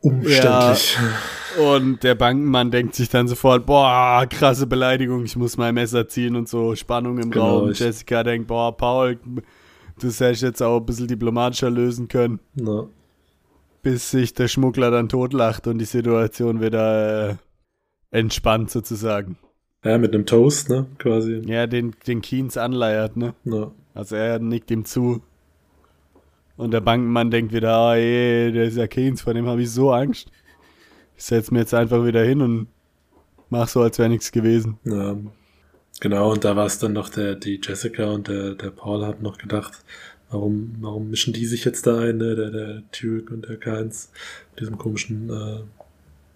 [0.06, 0.98] umständlich.
[1.58, 6.08] Ja, und der Bankenmann denkt sich dann sofort, boah, krasse Beleidigung, ich muss mein Messer
[6.08, 7.72] ziehen und so, Spannung im Genau, Raum.
[7.74, 9.18] Jessica denkt, boah, Paul,
[10.02, 12.88] das hätte ich jetzt auch ein bisschen diplomatischer lösen können, Na,
[13.82, 17.36] bis sich der Schmuggler dann totlacht und die Situation wieder äh,
[18.12, 19.38] entspannt sozusagen.
[19.84, 21.42] ja, mit einem Toast, ne, quasi.
[21.46, 23.34] Ja, den, den Keynes anleiert, ne?
[23.46, 25.22] Na, Also er nickt ihm zu.
[26.58, 29.72] Und der Bankenmann denkt wieder, ah, ey, der ist ja Keynes, vor dem habe ich
[29.72, 30.32] so Angst.
[31.18, 32.68] Ich setz mir jetzt einfach wieder hin und
[33.50, 34.78] mach so, als wäre nichts gewesen.
[34.86, 35.18] Ja,
[36.00, 39.22] genau, und da war es dann noch der, die Jessica und der, der Paul haben
[39.22, 39.74] noch gedacht,
[40.30, 44.12] warum, warum mischen die sich jetzt da ein, ne, der, der Turek und der Keins,
[44.52, 45.60] mit diesem komischen äh,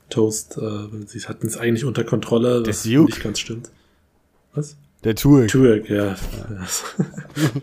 [0.10, 3.06] Toast, äh, weil sie hatten es eigentlich unter Kontrolle, Der was Duke?
[3.06, 3.70] nicht ganz stimmt.
[4.54, 4.76] Was?
[5.04, 5.50] Der Turek.
[5.50, 6.08] Turek, ja.
[6.08, 6.18] Ja,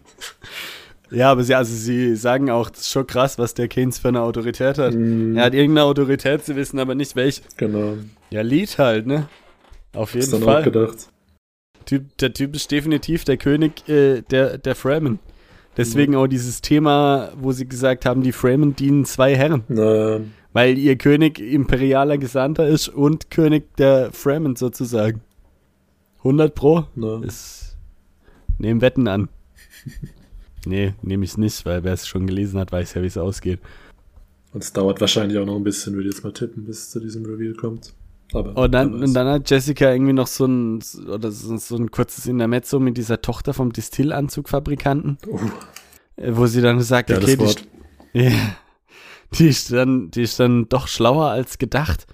[1.13, 4.23] aber sie, also sie sagen auch, das ist schon krass, was der Keynes für eine
[4.23, 4.95] Autorität hat.
[4.95, 7.43] Mm, Er hat irgendeine Autorität, sie wissen aber nicht welche.
[7.57, 7.95] genau.
[8.31, 9.29] Ja, Lied halt, ne?
[9.95, 10.63] Auf Hab's jeden dann auch Fall.
[10.65, 11.09] gedacht.
[11.85, 15.21] Typ, der Typ ist definitiv der König äh, der, der Fremen.
[15.77, 19.63] Deswegen auch dieses Thema, wo sie gesagt haben, die Fremen dienen zwei Herren.
[19.69, 20.21] Na,
[20.53, 25.21] Weil ihr König imperialer Gesandter ist und König der Fremen sozusagen.
[26.19, 26.85] 100 pro?
[26.97, 27.77] na, Ist,
[28.59, 29.29] nehmen Wetten an.
[30.67, 33.61] nee, nehme ich nicht, weil wer es schon gelesen hat, weiß ja, wie es ausgeht.
[34.53, 36.91] und es dauert wahrscheinlich auch noch ein bisschen, würde ich jetzt mal tippen, bis es
[36.91, 37.93] zu diesem Reveal kommt.
[38.33, 39.09] Aber Und dann, wer weiß.
[39.09, 42.97] und dann hat Jessica irgendwie noch so ein, oder so, so ein kurzes Intermezzo mit
[42.97, 45.39] dieser Tochter vom Distillanzugfabrikanten, Oh,
[46.33, 47.55] wo sie dann sagt, ja, okay, die.
[48.23, 48.33] Ja,
[49.39, 52.07] die ist dann, die ist dann doch schlauer als gedacht.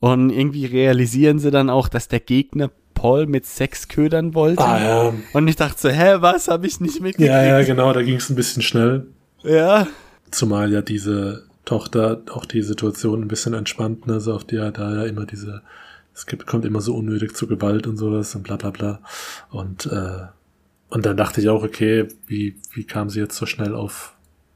[0.00, 4.64] Und irgendwie realisieren sie dann auch, dass der Gegner Paul mit Sex ködern wollte.
[4.64, 7.28] Ah ja, Und ich dachte so, hä, was habe ich nicht mitgekriegt?
[7.32, 9.06] ja, ja, genau, da ging es ein bisschen schnell.
[9.42, 9.86] ja.
[10.30, 14.70] Zumal ja diese Tochter auch die Situation ein bisschen entspannt, ne, so auf die ja
[14.70, 15.60] da ja immer diese,
[16.14, 19.00] es gibt, kommt immer so unnötig zu Gewalt und sowas und bla bla bla.
[19.50, 20.26] Und, äh,
[20.88, 24.14] und dann dachte ich auch, okay, wie, wie kam sie jetzt so schnell auf,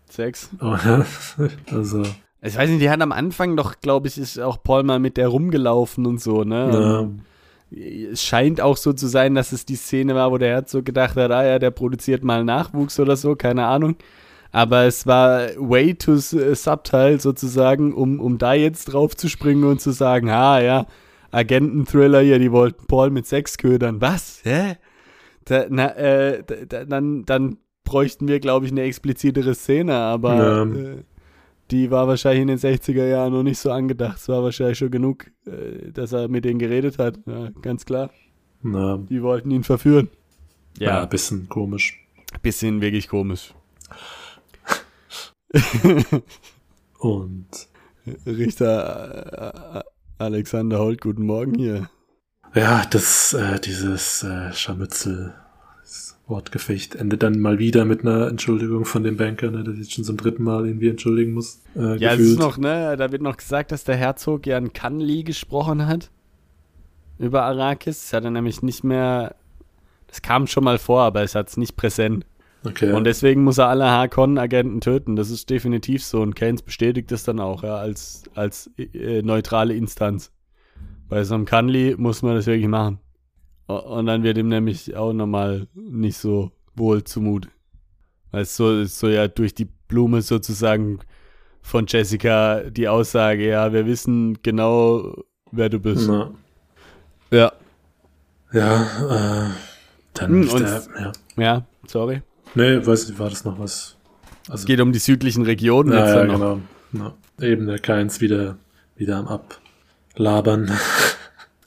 [0.09, 0.49] Sex.
[0.61, 1.05] oh, ja,
[1.73, 2.03] also,
[2.41, 5.17] Ich weiß nicht, die hat am Anfang doch, glaube ich, ist auch Paul mal mit
[5.19, 6.71] der rumgelaufen und so, ne?
[6.73, 7.09] ja,
[7.71, 11.17] Es scheint auch so zu sein, dass es die Szene war, wo der Herzog gedacht
[11.17, 13.97] hat, ah ja, der produziert mal Nachwuchs oder so, keine Ahnung.
[14.53, 19.65] Aber es war way too äh, subtle sozusagen, um, um da jetzt drauf zu springen
[19.65, 20.87] und zu sagen, ah ja,
[21.33, 24.01] Agenten-Thriller hier, die wollten Paul mit Sex ködern.
[24.01, 24.41] Was?
[24.45, 24.77] Hä?
[25.45, 30.63] Da, na, äh, da, dann, dann bräuchten wir, glaube ich, eine explizitere Szene, aber Ja.
[30.63, 31.03] äh,
[31.71, 34.19] die war wahrscheinlich in den 60er Jahren noch nicht so angedacht.
[34.19, 37.19] Es war wahrscheinlich schon genug, äh, dass er mit denen geredet hat.
[37.27, 38.11] Ja, ganz klar.
[38.63, 40.09] na, Die wollten ihn verführen.
[40.79, 42.01] ja, ein bisschen komisch.
[42.43, 43.55] bisschen wirklich komisch.
[46.99, 47.47] Und,
[48.27, 49.83] Richter äh,
[50.19, 51.89] Alexander Holt, guten Morgen hier.
[52.55, 55.35] ja, das, äh, dieses, äh, Scharmützel,
[56.29, 60.03] Wortgefecht endet dann mal wieder mit einer Entschuldigung von dem Banker, ne, der sich schon
[60.05, 61.63] zum dritten Mal irgendwie entschuldigen muss.
[61.77, 62.33] Äh, Ja, es gefühlt.
[62.33, 66.11] ist noch, ne, da wird noch gesagt, dass der Herzog ja in Kanli gesprochen hat.
[67.19, 68.03] Über Arrakis.
[68.03, 69.37] Das hat er nämlich nicht mehr.
[70.09, 72.27] Das kam schon mal vor, aber es hat es nicht präsent.
[72.65, 72.93] Okay.
[72.93, 75.15] Und deswegen muss er alle Harkonnen-Agenten töten.
[75.15, 76.21] Das ist definitiv so.
[76.21, 80.33] Und Keynes bestätigt das dann auch, ja, als, als äh, neutrale Instanz.
[81.09, 82.99] Bei so einem Kanli muss man das wirklich machen.
[83.67, 87.49] Und dann wird ihm nämlich auch nochmal nicht so wohl zumut.
[88.31, 91.01] Weil es so, so ja durch die Blume sozusagen
[91.63, 95.15] von Jessica die Aussage, ja, wir wissen genau,
[95.51, 96.09] wer du bist.
[96.09, 96.31] Na,
[97.33, 97.53] Ja.
[98.53, 99.51] ja, äh,
[100.15, 101.13] dann Hm, ist und- der, ja.
[101.37, 102.23] Ja, sorry.
[102.55, 103.97] Nee, weiß nicht, war das noch was?
[104.45, 106.35] Es Also, geht um die südlichen Regionen ja, jetzt ja, noch.
[106.35, 106.61] genau.
[106.93, 107.45] Ja.
[107.45, 108.57] Eben der Keins wieder,
[108.95, 110.71] wieder am Ablabern.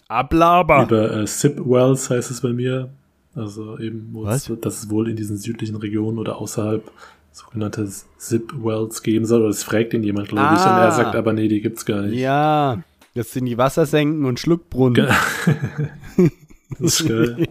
[0.09, 0.83] Ablaber.
[0.83, 2.89] Über äh, Sip Wells heißt es bei mir.
[3.35, 6.83] Also eben, es, dass es wohl in diesen südlichen Regionen oder außerhalb
[7.31, 7.87] sogenannte
[8.17, 9.39] Zip Wells geben soll.
[9.41, 10.61] Oder das fragt ihn jemand, glaube ich.
[10.61, 10.85] Und Ah.
[10.85, 12.19] er sagt aber, nee, die gibt's gar nicht.
[12.19, 12.83] Ja,
[13.13, 14.95] das sind die Wassersenken und Schluckbrunnen.
[14.95, 15.07] Ge-
[16.79, 17.47] das ist geil.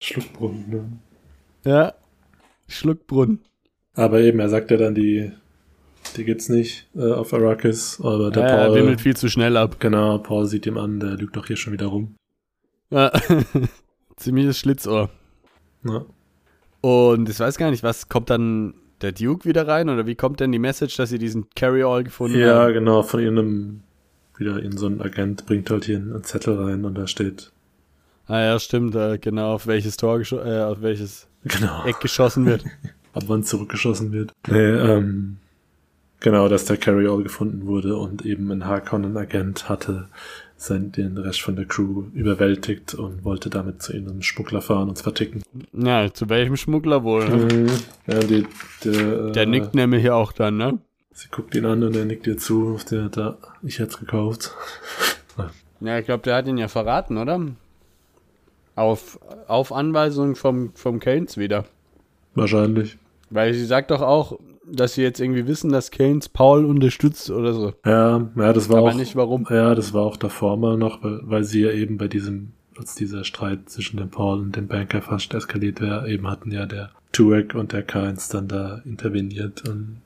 [0.00, 0.84] Schluckbrunnen, ne?
[1.64, 1.94] Ja,
[2.68, 3.40] Schluckbrunnen.
[3.94, 5.32] Aber eben, er sagt ja dann, die,
[6.16, 8.00] die gibt's nicht äh, auf Arrakis.
[8.02, 9.76] Aber der Ja, Paul, wimmelt viel zu schnell ab.
[9.80, 12.14] genau, Paul sieht ihm an, der lügt doch hier schon wieder rum.
[12.90, 13.12] Ja.
[14.16, 15.10] Ziemliches Schlitzohr.
[15.84, 16.04] Ja.
[16.80, 20.40] Und ich weiß gar nicht, was kommt dann der Duke wieder rein oder wie kommt
[20.40, 22.72] denn die Message, dass sie diesen Carry-All gefunden Ja, haben?
[22.72, 23.80] genau, von irgendeinem,
[24.36, 27.52] wieder in so ein Agent bringt halt hier einen Zettel rein und da steht,
[28.26, 32.64] Ah ja, stimmt, äh, genau, auf welches Tor äh, auf welches genau, Eck geschossen wird.
[33.14, 34.32] ab wann zurückgeschossen wird.
[34.48, 35.38] Nee, ähm,
[36.20, 40.08] Genau, dass der Carry-All gefunden wurde und eben ein Harkonnen-Agent hatte
[40.56, 44.98] sein, den Rest von der Crew überwältigt und wollte damit zu einem Schmuggler fahren und
[44.98, 45.42] verticken.
[45.72, 47.28] Ja, zu welchem Schmuggler wohl?
[47.28, 47.54] Ne?
[47.54, 47.68] Mhm.
[48.08, 48.46] Ja, die,
[48.84, 50.78] der, Der äh, nickt nämlich hier auch dann, ne?
[51.12, 52.78] Sie guckt ihn an und er nickt ihr zu.
[52.90, 54.54] Der, da, ich hätte gekauft.
[55.80, 57.40] Ja, ich glaube, der hat ihn ja verraten, oder?
[58.74, 61.66] Auf, auf Anweisung vom, vom Keynes wieder.
[62.34, 62.98] Wahrscheinlich.
[63.30, 64.40] Weil sie sagt doch auch,
[64.72, 67.72] dass sie jetzt irgendwie wissen, dass Keynes Paul unterstützt oder so.
[67.84, 68.94] Ja, ja, das war Aber auch.
[68.94, 69.46] nicht warum.
[69.50, 72.94] Ja, das war auch davor mal noch, weil, weil sie ja eben bei diesem, als
[72.94, 76.90] dieser Streit zwischen dem Paul und dem Banker fast eskaliert wäre, eben hatten ja der
[77.12, 79.98] Turek und der Kynes dann da interveniert und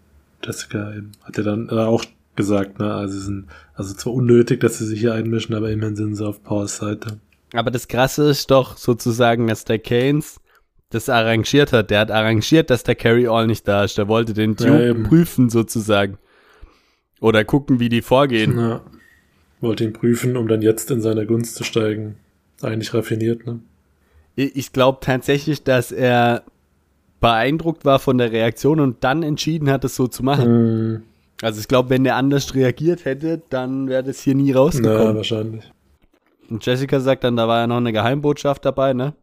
[0.45, 2.05] Jessica eben hat ja dann auch
[2.37, 5.97] gesagt, ne, also sie sind, also zwar unnötig, dass sie sich hier einmischen, aber immerhin
[5.97, 7.19] sind sie auf Pauls Seite.
[7.53, 10.41] Aber das Krasse ist doch sozusagen, dass der Keynes
[10.95, 11.91] das arrangiert hat.
[11.91, 13.99] Der hat arrangiert, dass der Carry All nicht da ist.
[13.99, 15.03] Der wollte den Ja, Duke eben.
[15.05, 16.19] prüfen sozusagen.
[17.21, 18.59] Oder gucken, wie die vorgehen.
[18.59, 18.81] Ja.
[19.61, 22.17] Wollte ihn prüfen, um dann jetzt in seiner Gunst zu steigen.
[22.63, 23.61] Eigentlich raffiniert, ne?
[24.35, 26.43] Ich, glaube tatsächlich, dass er
[27.21, 30.93] beeindruckt war von der Reaktion und dann entschieden hat, es so zu machen.
[30.95, 31.03] Mhm.
[31.43, 35.17] Also ich glaube, wenn der anders reagiert hätte, dann wäre das hier nie Ja, rausgekommen.
[35.17, 35.65] wahrscheinlich.
[36.49, 39.15] Und Jessica sagt dann, da war ja noch eine Geheimbotschaft dabei, ne?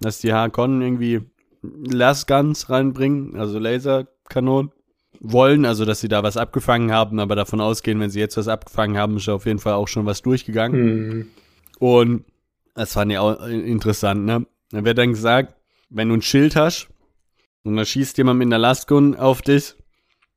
[0.00, 1.20] Dass die Harkonnen irgendwie
[1.62, 4.72] Lasguns reinbringen, also Laserkanonen
[5.20, 8.48] wollen, also dass sie da was abgefangen haben, aber davon ausgehen, wenn sie jetzt was
[8.48, 11.08] abgefangen haben, ist auf jeden Fall auch schon was durchgegangen.
[11.08, 11.26] Mhm.
[11.78, 12.24] Und
[12.74, 14.46] das fand ich auch interessant, ne?
[14.70, 15.54] Da wird dann gesagt,
[15.90, 16.88] wenn du ein Schild hast
[17.62, 19.74] und da schießt jemand mit einer Lastgun auf dich,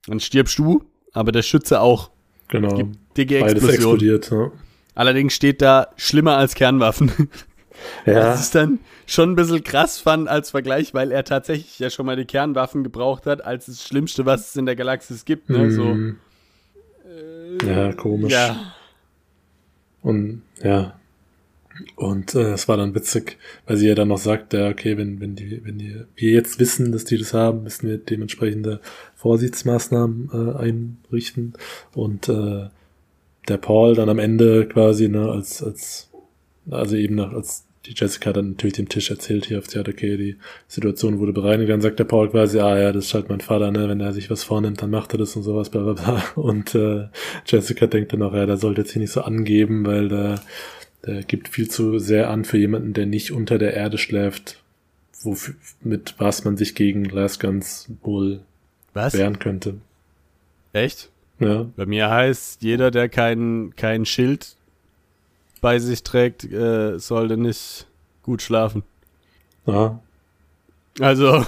[0.06, 2.12] dann stirbst du, aber der Schütze auch.
[2.48, 2.92] Genau.
[3.18, 3.74] Dicke Beides Explosion.
[3.74, 4.52] explodiert, ne?
[4.96, 7.12] Allerdings steht da schlimmer als Kernwaffen.
[8.06, 8.14] Ja.
[8.14, 12.06] Das ist dann schon ein bisschen krass fand als Vergleich, weil er tatsächlich ja schon
[12.06, 15.50] mal die Kernwaffen gebraucht hat, als das Schlimmste, was es in der Galaxis gibt.
[15.50, 15.72] Ne?
[15.72, 16.18] So, Mhm.
[17.66, 18.34] Ja, komisch.
[18.34, 18.74] ja.
[20.02, 21.00] Und ja.
[21.96, 25.20] Und äh, es war dann witzig, weil sie ja dann noch sagt, ja, okay, wenn,
[25.20, 28.82] wenn die, wenn die, wir jetzt wissen, dass die das haben, müssen wir dementsprechende
[29.16, 31.54] Vorsichtsmaßnahmen äh, einrichten.
[31.94, 32.70] Und äh,
[33.48, 36.10] der Paul dann am Ende quasi, ne, als, als,
[36.70, 40.38] also eben als die Jessica dann natürlich dem Tisch erzählt hier auf Theater, okay, die
[40.68, 43.72] Situation wurde bereinigt, dann sagt der Paul quasi, ah ja, das ist halt mein Vater,
[43.72, 46.24] ne, wenn er sich was vornimmt, dann macht er das und sowas, bla bla bla.
[46.36, 47.08] Und äh,
[47.46, 50.42] Jessica denkt dann auch, ja, der sollte jetzt hier nicht so angeben, weil der,
[51.06, 54.62] der gibt viel zu sehr an für jemanden, der nicht unter der Erde schläft,
[55.22, 58.42] wofür, mit was man sich gegen Lasguns wohl
[58.94, 59.14] Was?
[59.14, 59.76] wehren könnte.
[60.74, 61.10] Echt?
[61.40, 64.56] Ja, Bei mir heißt, jeder, der kein, kein Schild
[65.62, 67.88] bei sich trägt, äh, sollte nicht
[68.24, 68.84] gut schlafen.
[69.66, 70.00] ja.
[71.00, 71.46] Also,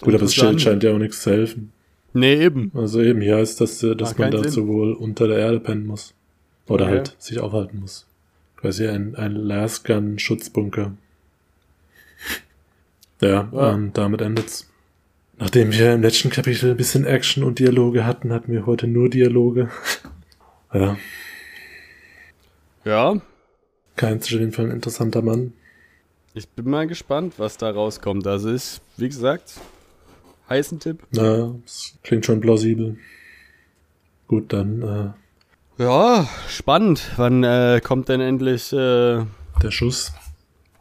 [0.00, 1.72] Gut, aber das Schild scheint ja auch nichts zu helfen.
[2.14, 2.72] nee, eben.
[2.74, 4.66] Also eben, hier heißt das, äh, dass Macht man dazu Sinn.
[4.68, 6.14] wohl unter der Erde pennen muss.
[6.66, 6.94] Oder Okay.
[6.94, 8.06] halt sich aufhalten muss.
[8.56, 10.92] Quasi ein, ein Lasgun-Schutzbunker.
[13.20, 13.74] Ja, Ja.
[13.74, 14.66] Ähm, damit endet's.
[15.38, 19.08] Nachdem wir im letzten Kapitel ein bisschen Action und Dialoge hatten, hatten wir heute nur
[19.10, 19.68] Dialoge.
[20.74, 20.96] ja,
[22.84, 23.16] Ja,
[23.96, 25.52] kein ist auf jeden Fall ein interessanter Mann.
[26.34, 28.26] ich bin mal gespannt, was da rauskommt.
[28.26, 29.54] Also ist, wie gesagt,
[30.48, 31.02] heißen Tipp.
[31.10, 32.96] Na, das klingt schon plausibel.
[34.28, 35.14] Gut, dann
[35.78, 37.02] äh, Ja, spannend.
[37.16, 39.24] Wann äh, kommt denn endlich äh,
[39.62, 40.12] der Schuss.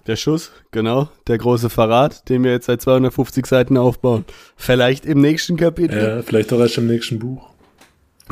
[0.07, 0.51] der Schuss?
[0.71, 4.23] Genau, der große Verrat, den wir jetzt seit 250 Seiten aufbauen.
[4.55, 5.97] Vielleicht im nächsten Kapitel.
[6.01, 7.49] Ja, vielleicht auch erst im nächsten Buch.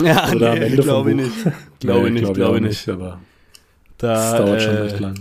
[0.01, 1.24] Ja, Oder am Ende vom glaube ich Buch.
[1.45, 1.55] nicht.
[1.80, 2.89] Glaube Nee, nicht, glaub ich glaube nicht.
[2.89, 3.20] Aber
[3.97, 5.15] Da, das dauert schon äh, recht lang.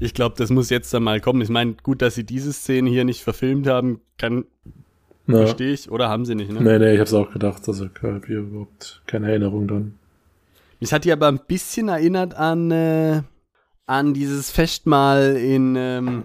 [0.00, 1.42] Ich glaube, das muss jetzt dann mal kommen.
[1.42, 4.46] Ich meine, gut, dass sie diese Szene hier nicht verfilmt haben, kann,
[5.26, 5.90] Na, verstehe ich.
[5.90, 6.60] Oder haben sie nicht, ne?
[6.60, 7.62] nee, nee, ich hab's auch gedacht.
[7.68, 9.94] Also ich habe hier überhaupt keine Erinnerung dran.
[10.80, 13.22] Mich hat die aber ein bisschen erinnert an, äh,
[13.86, 16.22] an dieses Festmahl in, ähm,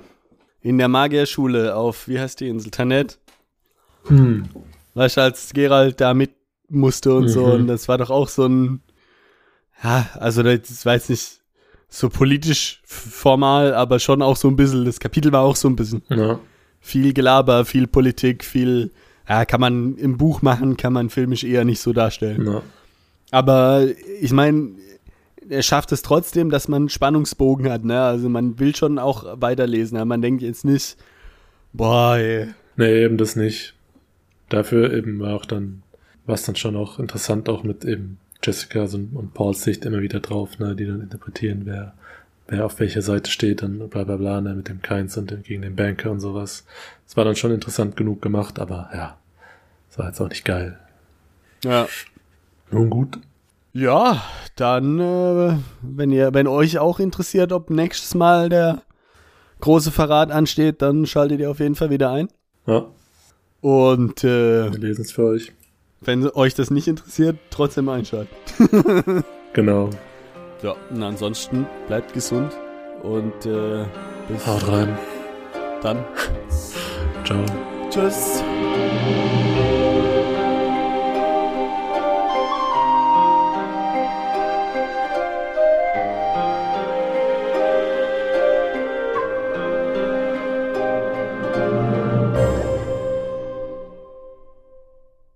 [0.61, 3.19] in der Magierschule auf, wie heißt die Insel, Tanet?
[4.05, 4.45] Hm.
[4.93, 6.31] Weißt du, als Gerald da mit
[6.69, 7.47] musste und so.
[7.47, 7.53] Mhm.
[7.53, 8.81] Und das war doch auch so ein,
[9.83, 11.41] ja, also das jetzt nicht
[11.95, 15.77] so politisch formal, aber schon auch so ein bisschen, das Kapitel war auch so ein
[15.77, 16.39] bisschen Ja.
[16.81, 18.91] viel Gelaber, viel Politik, viel,
[19.29, 22.43] ja, kann man im Buch machen, kann man filmisch eher nicht so darstellen.
[22.43, 22.61] Na.
[23.31, 23.87] Aber
[24.19, 24.71] ich meine,
[25.47, 28.01] er schafft es trotzdem, dass man Spannungsbogen hat, ne?
[28.01, 30.97] Also man will schon auch weiterlesen, aber man denkt jetzt nicht,
[31.71, 32.47] boah, ey.
[32.75, 33.73] Nee, eben das nicht.
[34.49, 35.81] Dafür eben war auch dann,
[36.25, 40.01] war es dann schon auch interessant, auch mit eben Jessica und, und Pauls Sicht immer
[40.01, 41.93] wieder drauf, ne, die dann interpretieren, wer,
[42.47, 45.61] wer auf welcher Seite steht, dann bla bla bla, ne, mit dem Keins und gegen
[45.63, 46.65] den Banker und sowas.
[47.07, 49.17] Es war dann schon interessant genug gemacht, aber ja,
[49.89, 50.77] es war jetzt auch nicht geil.
[51.63, 51.87] Ja.
[52.71, 53.17] Nun gut.
[53.73, 54.23] Ja,
[54.55, 58.83] dann, äh, wenn ihr, wenn euch auch interessiert, ob nächstes Mal der
[59.61, 62.29] große Verrat ansteht, dann schaltet ihr auf jeden Fall wieder ein.
[62.67, 62.85] Ja,
[63.61, 65.51] Und äh, wir lesen es für euch.
[66.01, 68.35] Wenn euch das nicht interessiert, trotzdem einschalten.
[69.53, 69.89] Genau.
[70.61, 72.51] Ja, und ansonsten bleibt gesund
[73.03, 73.85] und äh,
[74.27, 74.97] bis Haut rein.
[75.81, 76.03] dann.
[77.23, 77.39] Ciao.
[77.89, 78.43] Tschüss.